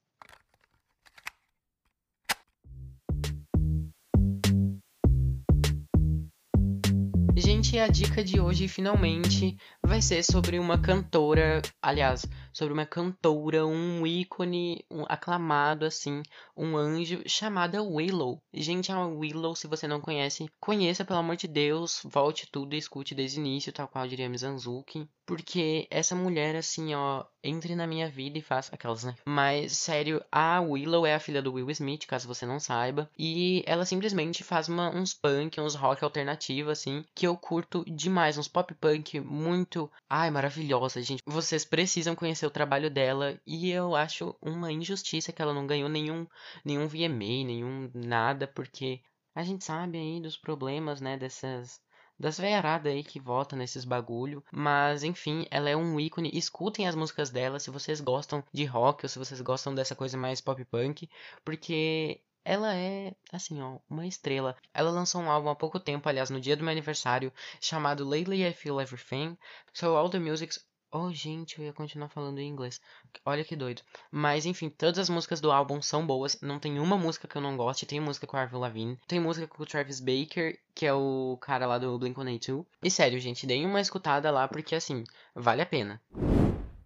Gente, 7.73 7.81
a 7.81 7.89
dica 7.89 8.23
de 8.23 8.39
hoje 8.39 8.69
finalmente 8.69 9.57
vai 9.83 10.03
ser 10.03 10.23
sobre 10.23 10.59
uma 10.59 10.79
cantora, 10.79 11.63
aliás, 11.81 12.27
sobre 12.53 12.75
uma 12.75 12.85
cantora, 12.85 13.67
um 13.67 14.07
ícone 14.07 14.85
um 14.91 15.07
aclamado 15.09 15.87
assim, 15.87 16.23
um 16.55 16.77
anjo 16.77 17.23
chamada 17.27 17.83
Willow. 17.83 18.43
Gente, 18.53 18.93
a 18.93 19.07
Willow, 19.07 19.57
se 19.57 19.67
você 19.67 19.89
não 19.89 20.03
conhece, 20.03 20.51
conheça 20.61 21.03
pelo 21.03 21.21
amor 21.21 21.37
de 21.37 21.49
Deus, 21.49 22.03
volte 22.05 22.47
tudo 22.47 22.75
e 22.75 22.79
escute 22.79 23.15
desde 23.15 23.41
o 23.41 23.41
início, 23.41 23.73
tal 23.73 23.89
qual 23.89 24.07
diria 24.07 24.29
Mizanzuki, 24.29 25.09
porque 25.25 25.87
essa 25.91 26.15
mulher 26.15 26.55
assim, 26.55 26.95
ó, 26.95 27.25
entre 27.43 27.75
na 27.75 27.87
minha 27.87 28.09
vida 28.09 28.37
e 28.37 28.43
faça 28.43 28.75
aquelas, 28.75 29.03
né? 29.03 29.15
Mas 29.25 29.73
sério, 29.73 30.23
a 30.31 30.61
Willow 30.61 31.07
é 31.07 31.15
a 31.15 31.21
filha 31.21 31.41
do 31.41 31.55
Will 31.55 31.71
Smith, 31.71 32.07
caso 32.07 32.29
você 32.29 32.45
não 32.45 32.61
saiba, 32.61 33.11
e 33.19 33.63
ela 33.67 33.87
simplesmente 33.87 34.45
faz 34.45 34.69
uma, 34.69 34.95
uns 34.95 35.15
punk, 35.15 35.59
uns 35.59 35.75
rock 35.75 36.05
alternativo 36.05 36.71
assim, 36.71 37.03
que 37.15 37.27
eu 37.27 37.35
curto 37.37 37.62
demais, 37.87 38.39
uns 38.39 38.49
pop 38.49 38.75
punk 38.75 39.21
muito, 39.21 39.91
ai, 40.09 40.31
maravilhosa, 40.31 41.03
gente. 41.03 41.23
Vocês 41.27 41.65
precisam 41.65 42.15
conhecer 42.15 42.47
o 42.47 42.51
trabalho 42.51 42.91
dela 42.91 43.41
e 43.47 43.71
eu 43.71 43.95
acho 43.95 44.37
uma 44.41 44.73
injustiça 44.73 45.33
que 45.33 45.43
ela 45.43 45.55
não 45.55 45.67
ganhou 45.67 45.89
nenhum 45.89 46.27
nenhum 46.65 46.87
VMA, 46.89 47.45
nenhum 47.47 47.91
nada, 47.95 48.47
porque 48.47 49.01
a 49.35 49.43
gente 49.43 49.65
sabe 49.65 49.99
aí 49.99 50.21
dos 50.21 50.37
problemas, 50.37 51.01
né, 51.01 51.17
dessas 51.17 51.81
das 52.19 52.39
veiaradas 52.39 52.93
aí 52.93 53.03
que 53.03 53.19
votam 53.19 53.59
nesses 53.59 53.85
bagulho. 53.85 54.45
Mas, 54.53 55.03
enfim, 55.03 55.47
ela 55.51 55.69
é 55.69 55.77
um 55.77 55.99
ícone. 55.99 56.31
Escutem 56.33 56.87
as 56.87 56.95
músicas 56.95 57.31
dela 57.31 57.59
se 57.59 57.71
vocês 57.71 58.01
gostam 58.01 58.45
de 58.53 58.65
rock 58.65 59.05
ou 59.05 59.09
se 59.09 59.19
vocês 59.19 59.41
gostam 59.41 59.75
dessa 59.75 59.97
coisa 59.97 60.17
mais 60.17 60.41
pop 60.41 60.65
punk. 60.67 61.09
Porque 61.45 62.21
ela 62.45 62.75
é, 62.75 63.15
assim, 63.33 63.61
ó, 63.61 63.79
uma 63.89 64.07
estrela. 64.07 64.57
Ela 64.75 64.91
lançou 64.91 65.21
um 65.21 65.31
álbum 65.31 65.49
há 65.49 65.55
pouco 65.55 65.81
tempo, 65.81 66.09
aliás, 66.09 66.31
no 66.31 66.41
dia 66.41 66.57
do 66.57 66.63
meu 66.63 66.73
aniversário, 66.73 67.33
chamado 67.61 68.09
Lately 68.09 68.45
I 68.45 68.53
Feel 68.53 68.81
Everything. 68.81 69.37
So 69.73 69.97
all 69.97 70.11
the 70.11 70.19
musics 70.19 70.59
Oh, 70.95 71.11
gente, 71.11 71.59
eu 71.59 71.65
ia 71.65 71.73
continuar 71.73 72.11
falando 72.11 72.39
em 72.39 72.47
inglês. 72.47 72.79
Olha 73.25 73.43
que 73.43 73.57
doido. 73.57 73.81
Mas, 74.11 74.45
enfim, 74.45 74.69
todas 74.69 74.99
as 74.99 75.09
músicas 75.09 75.41
do 75.41 75.51
álbum 75.51 75.81
são 75.81 76.07
boas. 76.07 76.39
Não 76.43 76.59
tem 76.59 76.79
uma 76.79 76.99
música 76.99 77.27
que 77.27 77.35
eu 77.35 77.41
não 77.41 77.57
goste. 77.57 77.87
Tem 77.87 77.99
música 77.99 78.27
com 78.27 78.37
a 78.37 78.43
Avril 78.43 78.61
Lavigne. 78.61 78.99
Tem 79.09 79.19
música 79.19 79.49
com 79.49 79.63
o 79.63 79.65
Travis 79.65 80.01
Baker, 80.01 80.61
que 80.75 80.85
é 80.85 80.93
o 80.93 81.39
cara 81.41 81.65
lá 81.65 81.79
do 81.79 81.99
Blink-182. 81.99 82.67
E 82.83 82.91
sério, 82.91 83.19
gente, 83.19 83.47
deem 83.47 83.65
uma 83.65 83.81
escutada 83.81 84.31
lá, 84.31 84.47
porque, 84.47 84.75
assim, 84.75 85.05
vale 85.35 85.63
a 85.63 85.67
pena. 85.67 85.99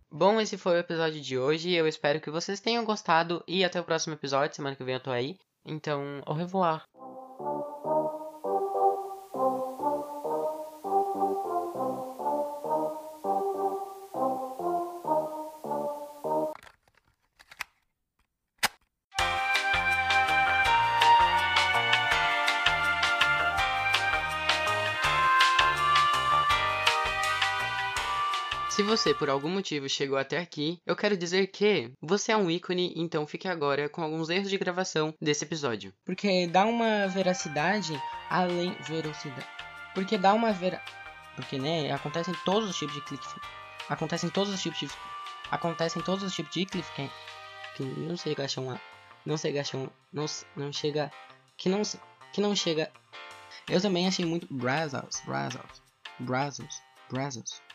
Bom, 0.09 0.41
esse 0.41 0.57
foi 0.57 0.77
o 0.77 0.79
episódio 0.79 1.21
de 1.21 1.37
hoje. 1.37 1.73
Eu 1.73 1.89
espero 1.89 2.21
que 2.21 2.31
vocês 2.31 2.61
tenham 2.61 2.85
gostado. 2.85 3.43
E 3.45 3.65
até 3.65 3.81
o 3.81 3.85
próximo 3.85 4.15
episódio. 4.15 4.55
Semana 4.55 4.77
que 4.77 4.85
vem 4.85 4.95
eu 4.95 5.01
tô 5.01 5.11
aí. 5.11 5.37
Então, 5.67 6.23
au 6.27 6.33
revoir. 6.35 6.89
Você 28.97 29.13
por 29.13 29.29
algum 29.29 29.51
motivo 29.51 29.87
chegou 29.91 30.17
até 30.17 30.39
aqui, 30.39 30.81
eu 30.87 30.97
quero 30.97 31.19
dizer 31.19 31.49
que 31.49 31.93
você 32.01 32.33
é 32.33 32.37
um 32.37 32.51
ícone, 32.51 32.95
então 32.97 33.27
fique 33.27 33.47
agora 33.47 33.91
com 33.91 34.03
alguns 34.03 34.31
erros 34.31 34.49
de 34.49 34.57
gravação 34.57 35.13
desse 35.21 35.45
episódio. 35.45 35.93
Porque 36.03 36.47
dá 36.47 36.65
uma 36.65 37.07
veracidade 37.07 38.01
além. 38.31 38.75
Velocidade. 38.89 39.47
Porque 39.95 40.17
dá 40.17 40.33
uma 40.33 40.51
vera. 40.51 40.83
Porque, 41.35 41.59
né, 41.59 41.93
acontecem 41.93 42.35
todos 42.47 42.71
os 42.71 42.79
tipos 42.79 42.95
de 42.95 43.03
clique. 43.03 43.27
Acontecem 43.91 44.31
todos 44.31 44.53
os 44.53 44.63
tipos 44.63 44.79
de. 44.79 44.89
Acontecem 45.51 46.01
todos 46.01 46.25
os 46.25 46.35
tipos 46.35 46.55
de 46.55 46.65
clique. 46.65 47.11
Que, 47.77 47.83
não 47.83 48.17
sei 48.17 48.35
gachão 48.35 48.81
Não 49.27 49.37
sei 49.37 49.53
gachão. 49.53 49.91
Não, 50.11 50.25
não 50.57 50.73
chega. 50.73 51.13
Que 51.59 51.69
não, 51.69 51.83
que 52.33 52.41
não 52.41 52.57
chega. 52.57 52.91
Eu 53.69 53.79
também 53.79 54.07
achei 54.07 54.25
muito. 54.25 54.47
Brazos. 54.51 55.21
Brazos. 55.27 55.83
Brazos. 56.19 56.83
Brazos. 57.11 57.66